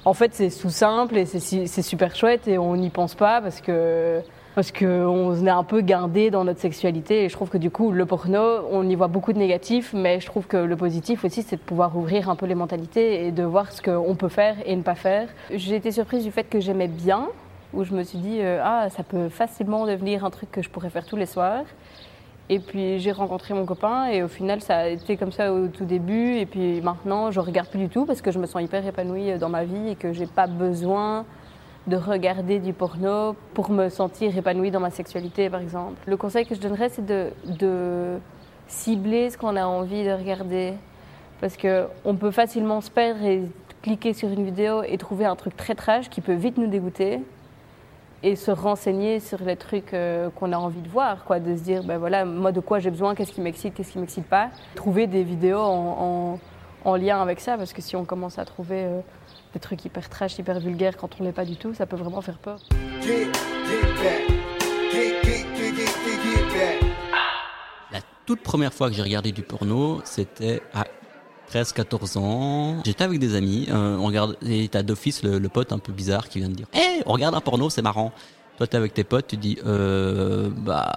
en 0.05 0.13
fait, 0.13 0.33
c'est 0.35 0.49
tout 0.49 0.69
simple 0.69 1.17
et 1.17 1.25
c'est 1.25 1.81
super 1.81 2.15
chouette 2.15 2.47
et 2.47 2.59
on 2.59 2.75
n'y 2.75 2.91
pense 2.91 3.15
pas 3.15 3.41
parce 3.41 3.59
que 3.59 4.21
parce 4.53 4.71
qu'on 4.71 5.45
est 5.45 5.49
un 5.49 5.63
peu 5.65 5.81
guindé 5.81 6.29
dans 6.29 6.45
notre 6.45 6.61
sexualité 6.61 7.25
et 7.25 7.29
je 7.29 7.33
trouve 7.33 7.49
que 7.49 7.57
du 7.57 7.69
coup 7.69 7.91
le 7.91 8.05
porno 8.05 8.39
on 8.71 8.87
y 8.87 8.95
voit 8.95 9.07
beaucoup 9.09 9.33
de 9.33 9.37
négatifs 9.37 9.91
mais 9.93 10.21
je 10.21 10.27
trouve 10.27 10.47
que 10.47 10.55
le 10.55 10.77
positif 10.77 11.25
aussi 11.25 11.41
c'est 11.41 11.57
de 11.57 11.61
pouvoir 11.61 11.97
ouvrir 11.97 12.29
un 12.29 12.37
peu 12.37 12.45
les 12.45 12.55
mentalités 12.55 13.25
et 13.25 13.31
de 13.31 13.43
voir 13.43 13.73
ce 13.73 13.81
qu'on 13.81 14.15
peut 14.15 14.29
faire 14.29 14.55
et 14.65 14.75
ne 14.75 14.81
pas 14.81 14.95
faire. 14.95 15.27
J'ai 15.51 15.75
été 15.75 15.91
surprise 15.91 16.23
du 16.23 16.31
fait 16.31 16.45
que 16.45 16.61
j'aimais 16.61 16.87
bien 16.87 17.27
où 17.73 17.83
je 17.83 17.93
me 17.93 18.03
suis 18.03 18.19
dit 18.19 18.37
euh, 18.39 18.61
ah 18.63 18.89
ça 18.89 19.03
peut 19.03 19.27
facilement 19.27 19.85
devenir 19.85 20.23
un 20.23 20.29
truc 20.29 20.51
que 20.51 20.61
je 20.61 20.69
pourrais 20.69 20.89
faire 20.89 21.05
tous 21.05 21.17
les 21.17 21.25
soirs. 21.25 21.65
Et 22.49 22.59
puis 22.59 22.99
j'ai 22.99 23.11
rencontré 23.11 23.53
mon 23.55 23.65
copain 23.65 24.05
et 24.05 24.21
au 24.21 24.27
final 24.27 24.61
ça 24.61 24.77
a 24.77 24.87
été 24.87 25.17
comme 25.17 25.31
ça 25.31 25.51
au 25.51 25.67
tout 25.67 25.85
début 25.85 26.35
et 26.35 26.45
puis 26.45 26.79
maintenant 26.81 27.31
je 27.31 27.39
regarde 27.39 27.67
plus 27.69 27.79
du 27.79 27.89
tout 27.89 28.05
parce 28.05 28.21
que 28.21 28.29
je 28.31 28.37
me 28.37 28.45
sens 28.45 28.61
hyper 28.61 28.85
épanouie 28.85 29.37
dans 29.39 29.49
ma 29.49 29.63
vie 29.63 29.89
et 29.89 29.95
que 29.95 30.13
j'ai 30.13 30.27
pas 30.27 30.45
besoin 30.45 31.25
de 31.87 31.95
regarder 31.95 32.59
du 32.59 32.71
porno 32.71 33.35
pour 33.55 33.71
me 33.71 33.89
sentir 33.89 34.37
épanouie 34.37 34.69
dans 34.69 34.79
ma 34.79 34.91
sexualité 34.91 35.49
par 35.49 35.59
exemple. 35.59 35.97
Le 36.05 36.17
conseil 36.17 36.45
que 36.45 36.53
je 36.53 36.59
donnerais 36.59 36.89
c'est 36.89 37.05
de, 37.05 37.31
de 37.45 38.19
cibler 38.67 39.29
ce 39.29 39.37
qu'on 39.37 39.55
a 39.55 39.65
envie 39.65 40.03
de 40.03 40.11
regarder. 40.11 40.73
Parce 41.41 41.57
que 41.57 41.87
on 42.03 42.15
peut 42.15 42.31
facilement 42.31 42.81
se 42.81 42.89
perdre 42.89 43.23
et 43.23 43.43
cliquer 43.81 44.13
sur 44.13 44.29
une 44.29 44.45
vidéo 44.45 44.83
et 44.83 44.97
trouver 44.97 45.25
un 45.25 45.35
truc 45.35 45.55
très 45.55 45.75
trash 45.75 46.09
qui 46.09 46.21
peut 46.21 46.33
vite 46.33 46.57
nous 46.57 46.67
dégoûter 46.67 47.21
et 48.27 48.35
se 48.35 48.49
renseigner 48.49 49.19
sur 49.19 49.39
les 49.43 49.55
trucs 49.55 49.93
euh, 49.93 50.29
qu'on 50.31 50.51
a 50.51 50.57
envie 50.57 50.81
de 50.81 50.89
voir, 50.89 51.23
quoi, 51.25 51.39
de 51.39 51.55
se 51.55 51.61
dire, 51.61 51.83
ben 51.83 51.99
voilà, 51.99 52.25
moi 52.25 52.51
de 52.51 52.59
quoi 52.59 52.79
j'ai 52.79 52.89
besoin, 52.89 53.13
qu'est-ce 53.13 53.31
qui 53.31 53.39
m'excite, 53.41 53.75
qu'est-ce 53.75 53.91
qui 53.91 53.99
m'excite 53.99 54.25
pas. 54.27 54.49
Trouver 54.73 55.05
des 55.05 55.23
vidéos 55.23 55.59
en, 55.59 56.33
en- 56.35 56.39
en 56.91 56.95
lien 56.95 57.21
avec 57.21 57.39
ça, 57.39 57.55
parce 57.57 57.71
que 57.71 57.81
si 57.83 57.95
on 57.95 58.03
commence 58.03 58.39
à 58.39 58.45
trouver 58.45 58.83
euh, 58.83 58.99
des 59.53 59.59
trucs 59.59 59.85
hyper 59.85 60.09
trash, 60.09 60.39
hyper 60.39 60.59
vulgaires 60.59 60.97
quand 60.97 61.09
on 61.19 61.23
l'est 61.23 61.31
pas 61.31 61.45
du 61.45 61.55
tout, 61.55 61.73
ça 61.75 61.85
peut 61.85 61.97
vraiment 61.97 62.21
faire 62.21 62.39
peur. 62.39 62.59
La 67.91 67.99
toute 68.25 68.41
première 68.41 68.73
fois 68.73 68.89
que 68.89 68.95
j'ai 68.95 69.03
regardé 69.03 69.31
du 69.31 69.43
porno, 69.43 70.01
c'était 70.03 70.61
à 70.73 70.85
13-14 71.53 72.17
ans. 72.17 72.81
J'étais 72.85 73.03
avec 73.03 73.19
des 73.19 73.35
amis, 73.35 73.67
euh, 73.69 73.97
on 73.97 74.05
regarde, 74.07 74.37
et 74.45 74.67
t'as 74.67 74.83
d'office 74.83 75.23
le, 75.23 75.39
le 75.39 75.49
pote 75.49 75.71
un 75.71 75.79
peu 75.79 75.93
bizarre 75.93 76.27
qui 76.29 76.39
vient 76.39 76.49
de 76.49 76.55
dire 76.55 76.67
Hé, 76.73 77.01
on 77.05 77.13
regarde 77.13 77.35
un 77.35 77.41
porno, 77.41 77.69
c'est 77.69 77.81
marrant. 77.81 78.11
Toi, 78.57 78.67
t'es 78.67 78.77
avec 78.77 78.93
tes 78.93 79.03
potes, 79.03 79.27
tu 79.27 79.37
dis 79.37 79.57
Euh, 79.65 80.49
bah. 80.49 80.93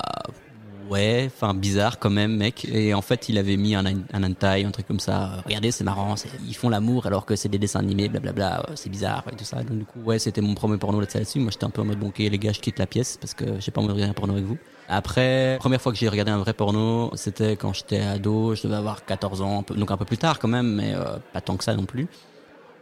Ouais, 0.89 1.25
enfin 1.27 1.53
bizarre 1.55 1.99
quand 1.99 2.11
même, 2.11 2.37
mec. 2.37 2.65
Et 2.73 2.95
en 2.95 3.03
fait, 3.03 3.29
il 3.29 3.37
avait 3.37 3.57
mis 3.57 3.75
un, 3.75 3.85
un 3.85 4.23
un 4.23 4.71
truc 4.71 4.87
comme 4.87 5.01
ça. 5.01 5.25
Euh, 5.25 5.41
Regardez, 5.45 5.71
c'est 5.71 5.85
marrant, 5.85 6.15
ils 6.47 6.55
font 6.55 6.69
l'amour 6.69 7.07
alors 7.07 7.27
que 7.27 7.37
c'est 7.37 7.49
des 7.49 7.59
dessins 7.59 7.81
animés, 7.81 8.09
blablabla. 8.09 8.61
euh, 8.71 8.73
C'est 8.75 8.89
bizarre 8.89 9.25
et 9.33 9.37
tout 9.37 9.45
ça. 9.45 9.63
Donc 9.63 9.79
du 9.79 9.85
coup, 9.85 10.01
ouais, 10.01 10.19
c'était 10.19 10.41
mon 10.41 10.55
premier 10.55 10.79
porno 10.79 11.01
là-dessus. 11.01 11.41
Moi, 11.41 11.51
j'étais 11.51 11.65
un 11.65 11.71
peu 11.71 11.83
en 11.83 11.85
mode 11.85 11.99
bon, 11.99 12.09
ok, 12.09 12.19
les 12.19 12.39
gars, 12.39 12.53
je 12.53 12.61
quitte 12.61 12.79
la 12.79 12.87
pièce 12.87 13.19
parce 13.21 13.35
que 13.35 13.45
j'ai 13.61 13.71
pas 13.71 13.81
envie 13.81 13.89
de 13.89 13.93
regarder 13.95 14.11
un 14.11 14.15
porno 14.15 14.33
avec 14.35 14.45
vous. 14.47 14.57
Après, 14.89 15.57
première 15.61 15.81
fois 15.83 15.93
que 15.93 15.99
j'ai 15.99 16.09
regardé 16.09 16.31
un 16.33 16.39
vrai 16.39 16.55
porno, 16.55 17.11
c'était 17.15 17.57
quand 17.57 17.75
j'étais 17.75 18.01
ado. 18.01 18.55
Je 18.55 18.63
devais 18.63 18.77
avoir 18.77 19.05
14 19.05 19.43
ans, 19.43 19.65
donc 19.77 19.91
un 19.91 19.97
peu 19.99 20.07
plus 20.07 20.17
tard 20.19 20.39
quand 20.39 20.49
même, 20.49 20.75
mais 20.75 20.95
euh, 20.95 21.19
pas 21.35 21.41
tant 21.43 21.57
que 21.57 21.65
ça 21.65 21.75
non 21.75 21.85
plus. 21.85 22.09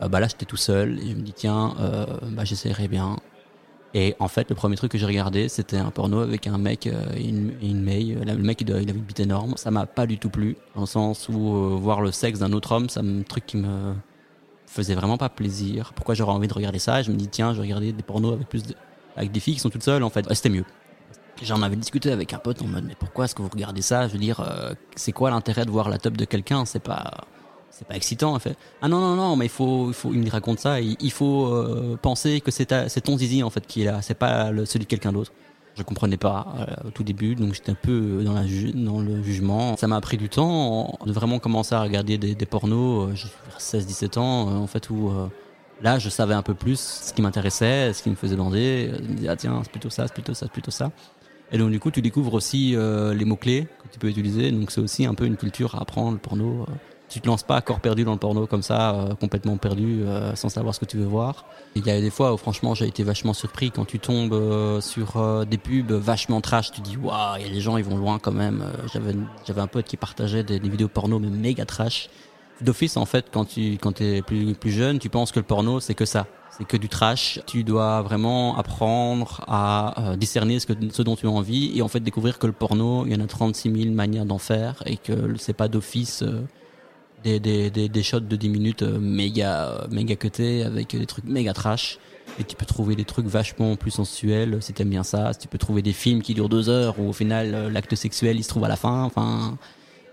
Bah 0.00 0.20
là, 0.20 0.28
j'étais 0.28 0.44
tout 0.44 0.58
seul 0.58 1.00
et 1.00 1.10
je 1.10 1.16
me 1.16 1.22
dis 1.22 1.32
tiens, 1.32 1.74
bah 2.30 2.44
j'essaierai 2.44 2.86
bien. 2.86 3.16
Et 3.94 4.14
en 4.18 4.28
fait, 4.28 4.48
le 4.50 4.54
premier 4.54 4.76
truc 4.76 4.92
que 4.92 4.98
j'ai 4.98 5.06
regardé, 5.06 5.48
c'était 5.48 5.78
un 5.78 5.90
porno 5.90 6.20
avec 6.20 6.46
un 6.46 6.58
mec 6.58 6.86
euh, 6.86 7.06
et 7.16 7.28
une, 7.28 7.52
et 7.62 7.68
une 7.68 7.82
meille. 7.82 8.14
Le 8.14 8.36
mec, 8.36 8.60
il, 8.60 8.70
avait 8.72 8.82
une 8.82 8.92
bite 8.92 9.20
énorme. 9.20 9.54
Ça 9.56 9.70
m'a 9.70 9.86
pas 9.86 10.06
du 10.06 10.18
tout 10.18 10.28
plu, 10.28 10.56
dans 10.74 10.82
le 10.82 10.86
sens 10.86 11.28
où 11.28 11.54
euh, 11.54 11.76
voir 11.76 12.00
le 12.02 12.12
sexe 12.12 12.40
d'un 12.40 12.52
autre 12.52 12.72
homme, 12.72 12.88
c'est 12.88 13.00
un 13.00 13.22
truc 13.22 13.46
qui 13.46 13.56
me 13.56 13.94
faisait 14.66 14.94
vraiment 14.94 15.16
pas 15.16 15.28
plaisir. 15.28 15.92
Pourquoi 15.94 16.14
j'aurais 16.14 16.32
envie 16.32 16.48
de 16.48 16.54
regarder 16.54 16.78
ça? 16.78 17.02
Je 17.02 17.10
me 17.10 17.16
dis, 17.16 17.28
tiens, 17.28 17.54
je 17.54 17.60
regarder 17.60 17.92
des 17.92 18.02
pornos 18.02 18.34
avec 18.34 18.48
plus 18.48 18.64
de- 18.64 18.74
avec 19.16 19.32
des 19.32 19.40
filles 19.40 19.54
qui 19.54 19.60
sont 19.60 19.70
toutes 19.70 19.84
seules, 19.84 20.02
en 20.02 20.10
fait. 20.10 20.26
C'était 20.34 20.50
mieux. 20.50 20.64
J'en 21.42 21.62
avais 21.62 21.76
discuté 21.76 22.10
avec 22.10 22.32
un 22.32 22.38
pote 22.38 22.62
en 22.62 22.66
mode, 22.66 22.84
mais 22.86 22.96
pourquoi 22.98 23.26
est-ce 23.26 23.34
que 23.34 23.42
vous 23.42 23.48
regardez 23.48 23.82
ça? 23.82 24.08
Je 24.08 24.12
veux 24.12 24.18
dire, 24.18 24.40
euh, 24.40 24.72
c'est 24.94 25.12
quoi 25.12 25.30
l'intérêt 25.30 25.64
de 25.64 25.70
voir 25.70 25.88
la 25.88 25.98
top 25.98 26.16
de 26.16 26.24
quelqu'un? 26.24 26.64
C'est 26.64 26.82
pas 26.82 27.26
c'est 27.70 27.86
pas 27.86 27.94
excitant 27.96 28.34
en 28.34 28.38
fait. 28.38 28.56
Ah 28.80 28.88
non 28.88 29.00
non 29.00 29.16
non, 29.16 29.36
mais 29.36 29.46
il 29.46 29.50
faut 29.50 29.88
il 29.88 29.94
faut 29.94 30.12
il 30.12 30.20
me 30.20 30.30
raconte 30.30 30.58
ça, 30.60 30.80
il, 30.80 31.10
faut 31.12 31.46
euh, 31.46 31.98
penser 32.00 32.40
que 32.40 32.50
c'est 32.50 32.72
c'est 32.88 33.00
ton 33.02 33.18
zizi 33.18 33.42
en 33.42 33.50
fait 33.50 33.66
qui 33.66 33.82
est 33.82 33.84
là, 33.84 34.00
c'est 34.02 34.14
pas 34.14 34.50
celui 34.64 34.84
de 34.84 34.90
quelqu'un 34.90 35.12
d'autre. 35.12 35.32
Je 35.76 35.82
comprenais 35.82 36.16
pas 36.16 36.54
euh, 36.58 36.88
au 36.88 36.90
tout 36.90 37.02
début, 37.02 37.34
donc 37.34 37.52
j'étais 37.52 37.72
un 37.72 37.76
peu 37.80 38.22
dans 38.24 38.32
la 38.32 38.44
dans 38.74 39.00
le 39.00 39.22
jugement. 39.22 39.76
Ça 39.76 39.86
m'a 39.86 40.00
pris 40.00 40.16
du 40.16 40.30
temps 40.30 40.98
de 41.04 41.12
vraiment 41.12 41.38
commencer 41.38 41.74
à 41.74 41.82
regarder 41.82 42.16
des, 42.16 42.34
des 42.34 42.46
pornos, 42.46 43.10
euh, 43.10 43.14
j'ai 43.14 43.28
16 43.58 43.86
17 43.86 44.16
ans 44.16 44.48
euh, 44.48 44.56
en 44.56 44.66
fait 44.66 44.88
où 44.88 45.10
euh, 45.10 45.26
là 45.82 45.98
je 45.98 46.08
savais 46.08 46.32
un 46.32 46.42
peu 46.42 46.54
plus 46.54 46.80
ce 46.80 47.12
qui 47.12 47.20
m'intéressait, 47.20 47.92
ce 47.92 48.02
qui 48.02 48.08
me 48.08 48.14
faisait 48.14 48.36
bander, 48.36 48.90
je 48.96 49.02
me 49.02 49.14
disais 49.16 49.28
ah 49.28 49.36
tiens, 49.36 49.60
c'est 49.62 49.70
plutôt 49.70 49.90
ça, 49.90 50.06
c'est 50.06 50.14
plutôt 50.14 50.32
ça, 50.32 50.46
c'est 50.46 50.52
plutôt 50.52 50.70
ça. 50.70 50.90
Et 51.52 51.58
donc 51.58 51.70
du 51.70 51.78
coup, 51.78 51.90
tu 51.90 52.02
découvres 52.02 52.34
aussi 52.34 52.74
euh, 52.74 53.14
les 53.14 53.24
mots-clés 53.24 53.68
que 53.82 53.88
tu 53.92 53.98
peux 53.98 54.08
utiliser. 54.08 54.50
Donc 54.50 54.70
c'est 54.70 54.80
aussi 54.80 55.06
un 55.06 55.14
peu 55.14 55.26
une 55.26 55.36
culture 55.36 55.74
à 55.76 55.82
apprendre, 55.82 56.12
le 56.12 56.18
porno. 56.18 56.62
euh. 56.62 56.72
Tu 57.08 57.20
te 57.20 57.26
lances 57.26 57.44
pas 57.44 57.56
à 57.56 57.60
corps 57.60 57.80
perdu 57.80 58.04
dans 58.04 58.12
le 58.12 58.18
porno 58.18 58.46
comme 58.46 58.62
ça, 58.62 58.94
euh, 58.94 59.14
complètement 59.14 59.56
perdu, 59.56 60.02
euh, 60.02 60.34
sans 60.34 60.48
savoir 60.48 60.74
ce 60.74 60.80
que 60.80 60.86
tu 60.86 60.96
veux 60.96 61.06
voir. 61.06 61.44
Il 61.76 61.86
y 61.86 61.90
a 61.90 62.00
des 62.00 62.08
fois 62.08 62.32
où 62.32 62.38
franchement 62.38 62.74
j'ai 62.74 62.86
été 62.86 63.02
vachement 63.02 63.34
surpris 63.34 63.70
quand 63.70 63.84
tu 63.84 63.98
tombes 63.98 64.32
euh, 64.32 64.80
sur 64.80 65.18
euh, 65.18 65.44
des 65.44 65.58
pubs 65.58 65.92
vachement 65.92 66.40
trash. 66.40 66.72
Tu 66.72 66.80
dis 66.80 66.96
waouh, 66.96 67.36
il 67.38 67.46
y 67.46 67.50
a 67.50 67.52
des 67.52 67.60
gens 67.60 67.76
ils 67.76 67.84
vont 67.84 67.98
loin 67.98 68.18
quand 68.18 68.32
même. 68.32 68.62
Euh, 68.62 68.88
J'avais 68.94 69.14
j'avais 69.46 69.60
un 69.60 69.66
pote 69.66 69.84
qui 69.84 69.98
partageait 69.98 70.42
des, 70.42 70.58
vidéos 70.58 70.88
porno 70.88 71.18
mais 71.18 71.28
méga 71.28 71.66
trash. 71.66 72.08
D'office 72.62 72.96
en 72.96 73.04
fait 73.04 73.26
quand 73.30 73.44
tu 73.44 73.72
quand 73.72 74.00
es 74.00 74.22
plus 74.22 74.54
plus 74.54 74.70
jeune, 74.70 74.98
tu 74.98 75.10
penses 75.10 75.32
que 75.32 75.38
le 75.38 75.44
porno 75.44 75.78
c'est 75.78 75.92
que 75.92 76.06
ça, 76.06 76.26
c'est 76.56 76.64
que 76.64 76.78
du 76.78 76.88
trash. 76.88 77.40
Tu 77.46 77.62
dois 77.62 78.00
vraiment 78.00 78.56
apprendre 78.56 79.44
à 79.46 80.12
euh, 80.12 80.16
discerner 80.16 80.58
ce 80.58 80.66
que 80.66 80.72
ce 80.90 81.02
dont 81.02 81.14
tu 81.14 81.26
as 81.26 81.30
envie 81.30 81.76
et 81.76 81.82
en 81.82 81.88
fait 81.88 82.00
découvrir 82.00 82.38
que 82.38 82.46
le 82.46 82.54
porno, 82.54 83.04
il 83.04 83.12
y 83.12 83.14
en 83.14 83.22
a 83.22 83.26
36 83.26 83.70
000 83.70 83.94
manières 83.94 84.24
d'en 84.24 84.38
faire 84.38 84.82
et 84.86 84.96
que 84.96 85.36
c'est 85.36 85.52
pas 85.52 85.68
d'office 85.68 86.24
des, 87.24 87.40
des, 87.40 87.70
des, 87.70 87.88
des 87.88 88.02
shots 88.02 88.20
de 88.20 88.36
10 88.36 88.48
minutes 88.48 88.82
euh, 88.82 88.98
méga, 88.98 89.68
euh, 89.68 89.88
méga 89.90 90.16
avec 90.64 90.96
des 90.96 91.06
trucs 91.06 91.24
méga 91.24 91.52
trash. 91.52 91.98
Et 92.38 92.44
tu 92.44 92.56
peux 92.56 92.66
trouver 92.66 92.96
des 92.96 93.04
trucs 93.04 93.26
vachement 93.26 93.76
plus 93.76 93.90
sensuels 93.90 94.58
si 94.60 94.72
t'aimes 94.72 94.90
bien 94.90 95.04
ça. 95.04 95.32
Tu 95.34 95.48
peux 95.48 95.58
trouver 95.58 95.82
des 95.82 95.92
films 95.92 96.22
qui 96.22 96.34
durent 96.34 96.48
deux 96.48 96.68
heures 96.68 96.98
où 96.98 97.08
au 97.08 97.12
final 97.12 97.54
euh, 97.54 97.70
l'acte 97.70 97.94
sexuel 97.94 98.36
il 98.36 98.42
se 98.42 98.48
trouve 98.48 98.64
à 98.64 98.68
la 98.68 98.76
fin. 98.76 99.04
Enfin, 99.04 99.58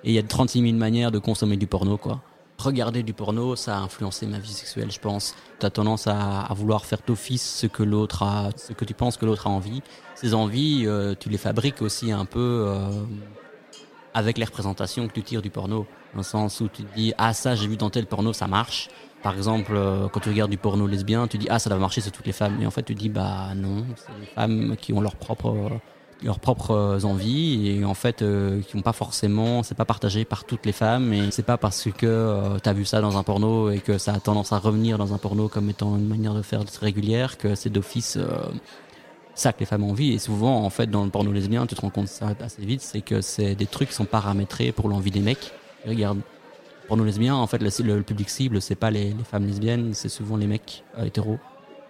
et 0.03 0.09
il 0.09 0.13
y 0.13 0.19
a 0.19 0.23
36 0.23 0.61
000 0.61 0.73
manières 0.73 1.11
de 1.11 1.19
consommer 1.19 1.57
du 1.57 1.67
porno 1.67 1.97
quoi. 1.97 2.21
Regarder 2.59 3.03
du 3.03 3.13
porno, 3.13 3.55
ça 3.55 3.77
a 3.77 3.79
influencé 3.81 4.27
ma 4.27 4.37
vie 4.37 4.53
sexuelle, 4.53 4.91
je 4.91 4.99
pense. 4.99 5.35
T'as 5.59 5.71
tendance 5.71 6.07
à, 6.07 6.47
vouloir 6.51 6.85
faire 6.85 6.99
d'office 7.05 7.57
ce 7.59 7.67
que 7.67 7.83
l'autre 7.83 8.23
a, 8.23 8.51
ce 8.55 8.73
que 8.73 8.85
tu 8.85 8.93
penses 8.93 9.17
que 9.17 9.25
l'autre 9.25 9.47
a 9.47 9.49
envie. 9.49 9.81
Ces 10.15 10.33
envies, 10.33 10.83
euh, 10.85 11.15
tu 11.19 11.29
les 11.29 11.39
fabriques 11.39 11.81
aussi 11.81 12.11
un 12.11 12.25
peu 12.25 12.65
euh, 12.67 13.03
avec 14.13 14.37
les 14.37 14.45
représentations 14.45 15.07
que 15.07 15.13
tu 15.13 15.23
tires 15.23 15.41
du 15.41 15.49
porno. 15.49 15.87
Dans 16.13 16.19
le 16.19 16.23
sens 16.23 16.61
où 16.61 16.67
tu 16.67 16.83
te 16.83 16.95
dis, 16.95 17.13
ah 17.17 17.33
ça 17.33 17.55
j'ai 17.55 17.67
vu 17.67 17.77
dans 17.77 17.89
tel 17.89 18.05
porno, 18.05 18.33
ça 18.33 18.47
marche. 18.47 18.89
Par 19.23 19.35
exemple, 19.35 19.71
euh, 19.75 20.07
quand 20.09 20.19
tu 20.19 20.29
regardes 20.29 20.51
du 20.51 20.57
porno 20.57 20.85
lesbien, 20.85 21.27
tu 21.27 21.37
dis, 21.37 21.47
ah 21.49 21.57
ça 21.59 21.69
doit 21.69 21.79
marcher, 21.79 22.01
c'est 22.01 22.11
toutes 22.11 22.25
les 22.27 22.33
femmes. 22.33 22.61
Et 22.61 22.65
en 22.65 22.71
fait, 22.71 22.83
tu 22.83 22.93
dis, 22.93 23.09
bah 23.09 23.53
non, 23.55 23.85
c'est 23.95 24.19
des 24.19 24.25
femmes 24.27 24.75
qui 24.77 24.91
ont 24.93 24.99
leurs 25.01 25.15
propres, 25.15 25.49
euh, 25.49 25.69
leurs 26.23 26.39
propres 26.39 26.99
envies 27.05 27.69
et 27.69 27.85
en 27.85 27.93
fait, 27.93 28.21
euh, 28.21 28.61
qui 28.61 28.75
n'ont 28.75 28.83
pas 28.83 28.93
forcément, 28.93 29.63
c'est 29.63 29.75
pas 29.75 29.85
partagé 29.85 30.25
par 30.25 30.43
toutes 30.43 30.65
les 30.65 30.71
femmes. 30.73 31.13
Et 31.13 31.31
c'est 31.31 31.43
pas 31.45 31.57
parce 31.57 31.85
que 31.91 32.05
euh, 32.05 32.59
tu 32.61 32.69
as 32.69 32.73
vu 32.73 32.85
ça 32.85 33.01
dans 33.01 33.17
un 33.17 33.23
porno 33.23 33.69
et 33.71 33.79
que 33.79 33.97
ça 33.97 34.13
a 34.13 34.19
tendance 34.19 34.51
à 34.51 34.59
revenir 34.59 34.97
dans 34.97 35.13
un 35.13 35.17
porno 35.17 35.47
comme 35.47 35.69
étant 35.69 35.95
une 35.95 36.07
manière 36.07 36.33
de 36.33 36.41
faire 36.41 36.61
régulière 36.81 37.37
que 37.37 37.55
c'est 37.55 37.69
d'office. 37.69 38.17
euh, 38.17 38.27
ça 39.35 39.51
que 39.51 39.61
les 39.61 39.65
femmes 39.65 39.83
ont 39.83 39.91
envie 39.91 40.13
et 40.13 40.19
souvent 40.19 40.63
en 40.63 40.69
fait 40.69 40.87
dans 40.87 41.03
le 41.03 41.09
porno 41.09 41.31
lesbien 41.31 41.65
tu 41.65 41.73
te 41.73 41.81
rends 41.81 41.89
compte 41.89 42.07
ça 42.07 42.35
assez 42.39 42.63
vite 42.63 42.81
c'est 42.81 43.01
que 43.01 43.19
c'est 43.21 43.55
des 43.55 43.65
trucs 43.65 43.89
qui 43.89 43.95
sont 43.95 44.05
paramétrés 44.05 44.71
pour 44.71 44.89
l'envie 44.89 45.09
des 45.09 45.21
mecs 45.21 45.51
regarde 45.89 46.19
porno 46.87 47.03
lesbien 47.03 47.35
en 47.35 47.47
fait 47.47 47.59
le, 47.59 48.01
public 48.01 48.29
cible 48.29 48.61
c'est 48.61 48.75
pas 48.75 48.91
les, 48.91 49.15
femmes 49.29 49.45
lesbiennes 49.45 49.93
c'est 49.93 50.09
souvent 50.09 50.37
les 50.37 50.47
mecs 50.47 50.83
euh, 50.97 51.05
hétéros. 51.05 51.39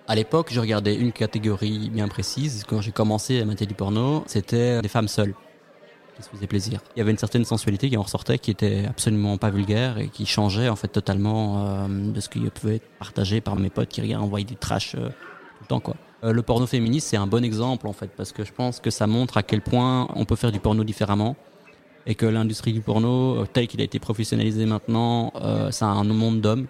À 0.07 0.15
l'époque 0.15 0.49
je 0.51 0.59
regardais 0.59 0.95
une 0.95 1.11
catégorie 1.11 1.89
bien 1.89 2.07
précise. 2.07 2.63
Quand 2.67 2.81
j'ai 2.81 2.91
commencé 2.91 3.41
à 3.41 3.45
mater 3.45 3.65
du 3.65 3.73
porno 3.73 4.23
c'était 4.27 4.81
des 4.81 4.89
femmes 4.89 5.07
seules 5.07 5.33
qui 6.15 6.23
se 6.23 6.29
faisaient 6.29 6.47
plaisir. 6.47 6.79
Il 6.95 6.99
y 6.99 7.01
avait 7.01 7.11
une 7.11 7.17
certaine 7.17 7.45
sensualité 7.45 7.89
qui 7.89 7.97
en 7.97 8.03
ressortait 8.03 8.37
qui 8.37 8.51
était 8.51 8.85
absolument 8.87 9.37
pas 9.37 9.49
vulgaire 9.49 9.97
et 9.97 10.09
qui 10.09 10.25
changeait 10.25 10.69
en 10.69 10.75
fait 10.75 10.87
totalement 10.87 11.65
euh, 11.65 11.87
de 11.87 12.19
ce 12.19 12.29
qui 12.29 12.39
pouvait 12.39 12.75
être 12.75 12.87
partagé 12.99 13.41
par 13.41 13.55
mes 13.55 13.69
potes 13.69 13.89
qui 13.89 14.01
regardent 14.01 14.33
du 14.43 14.55
trash 14.55 14.95
euh, 14.95 15.07
tout 15.07 15.61
le 15.61 15.67
temps 15.67 15.79
quoi. 15.79 15.95
Euh, 16.23 16.31
le 16.31 16.41
porno 16.41 16.65
féministe 16.65 17.07
c'est 17.07 17.17
un 17.17 17.27
bon 17.27 17.43
exemple 17.43 17.87
en 17.87 17.93
fait 17.93 18.11
parce 18.15 18.31
que 18.31 18.43
je 18.43 18.51
pense 18.51 18.79
que 18.79 18.89
ça 18.89 19.07
montre 19.07 19.37
à 19.37 19.43
quel 19.43 19.61
point 19.61 20.07
on 20.15 20.25
peut 20.25 20.35
faire 20.35 20.51
du 20.51 20.59
porno 20.59 20.83
différemment 20.83 21.35
et 22.05 22.15
que 22.15 22.25
l'industrie 22.25 22.73
du 22.73 22.81
porno 22.81 23.41
euh, 23.41 23.45
tel 23.51 23.67
qu'il 23.67 23.81
a 23.81 23.83
été 23.83 23.99
professionnalisé 23.99 24.65
maintenant 24.65 25.31
euh, 25.35 25.71
c'est 25.71 25.85
un 25.85 26.03
monde 26.03 26.41
d'hommes 26.41 26.67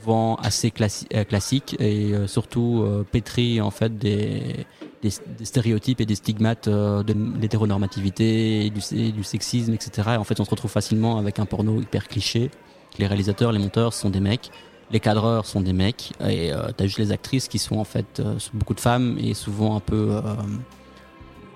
souvent 0.00 0.36
assez 0.36 0.68
classi- 0.70 1.06
euh, 1.14 1.24
classique 1.24 1.76
et 1.78 2.12
euh, 2.12 2.26
surtout 2.26 2.82
euh, 2.82 3.04
pétri 3.10 3.60
en 3.60 3.70
fait 3.70 3.98
des, 3.98 4.66
des, 5.02 5.10
stéréotypes 5.44 6.00
et 6.00 6.06
des 6.06 6.14
stigmates 6.14 6.68
euh, 6.68 7.02
de 7.02 7.14
l'hétéronormativité, 7.40 8.70
du, 8.70 9.12
du 9.12 9.22
sexisme, 9.22 9.72
etc. 9.74 10.10
Et 10.14 10.16
en 10.16 10.24
fait, 10.24 10.40
on 10.40 10.44
se 10.44 10.50
retrouve 10.50 10.70
facilement 10.70 11.18
avec 11.18 11.38
un 11.38 11.46
porno 11.46 11.80
hyper 11.80 12.08
cliché. 12.08 12.50
Les 12.98 13.06
réalisateurs, 13.06 13.52
les 13.52 13.58
monteurs 13.58 13.92
sont 13.92 14.10
des 14.10 14.20
mecs, 14.20 14.50
les 14.90 15.00
cadreurs 15.00 15.46
sont 15.46 15.60
des 15.60 15.72
mecs, 15.72 16.12
et 16.20 16.52
euh, 16.52 16.70
t'as 16.76 16.84
juste 16.84 16.98
les 16.98 17.12
actrices 17.12 17.48
qui 17.48 17.58
sont 17.58 17.76
en 17.76 17.84
fait 17.84 18.22
beaucoup 18.52 18.74
de 18.74 18.80
femmes 18.80 19.16
et 19.20 19.34
souvent 19.34 19.76
un 19.76 19.80
peu 19.80 20.20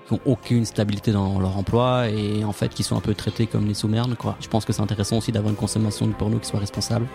qui 0.07 0.13
ont 0.13 0.19
aucune 0.25 0.65
stabilité 0.65 1.11
dans 1.11 1.39
leur 1.39 1.57
emploi 1.57 2.09
et 2.09 2.43
en 2.43 2.51
fait 2.51 2.69
qui 2.69 2.83
sont 2.83 2.95
un 2.95 3.01
peu 3.01 3.13
traitées 3.13 3.47
comme 3.47 3.67
les 3.67 3.73
sous-merdes 3.73 4.15
quoi. 4.15 4.35
Je 4.39 4.47
pense 4.47 4.65
que 4.65 4.73
c'est 4.73 4.81
intéressant 4.81 5.17
aussi 5.17 5.31
d'avoir 5.31 5.51
une 5.51 5.57
consommation 5.57 6.07
de 6.07 6.13
porno 6.13 6.37
qui 6.39 6.47
soit 6.47 6.59
responsable. 6.59 7.07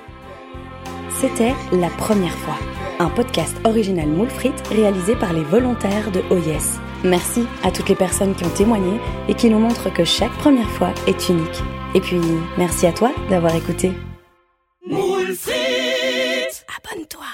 C'était 1.21 1.55
La 1.73 1.91
Première 1.91 2.35
fois, 2.35 2.57
un 2.99 3.11
podcast 3.11 3.55
original 3.65 4.09
Moule 4.09 4.31
Frites 4.31 4.67
réalisé 4.69 5.15
par 5.17 5.33
les 5.33 5.43
volontaires 5.43 6.11
de 6.11 6.23
OYES. 6.31 6.81
Merci 7.05 7.47
à 7.63 7.71
toutes 7.71 7.89
les 7.89 7.95
personnes 7.95 8.35
qui 8.35 8.45
ont 8.45 8.51
témoigné 8.51 9.01
et 9.29 9.35
qui 9.35 9.51
nous 9.51 9.59
montrent 9.59 9.93
que 9.93 10.05
chaque 10.05 10.33
première 10.39 10.71
fois 10.71 10.93
est 11.07 11.29
unique. 11.29 11.63
Et 11.95 12.01
puis, 12.01 12.21
merci 12.57 12.87
à 12.87 12.93
toi 12.93 13.13
d'avoir 13.29 13.55
écouté. 13.55 13.93
Moule 14.87 15.35
frites 15.35 16.65
Abonne-toi 16.79 17.27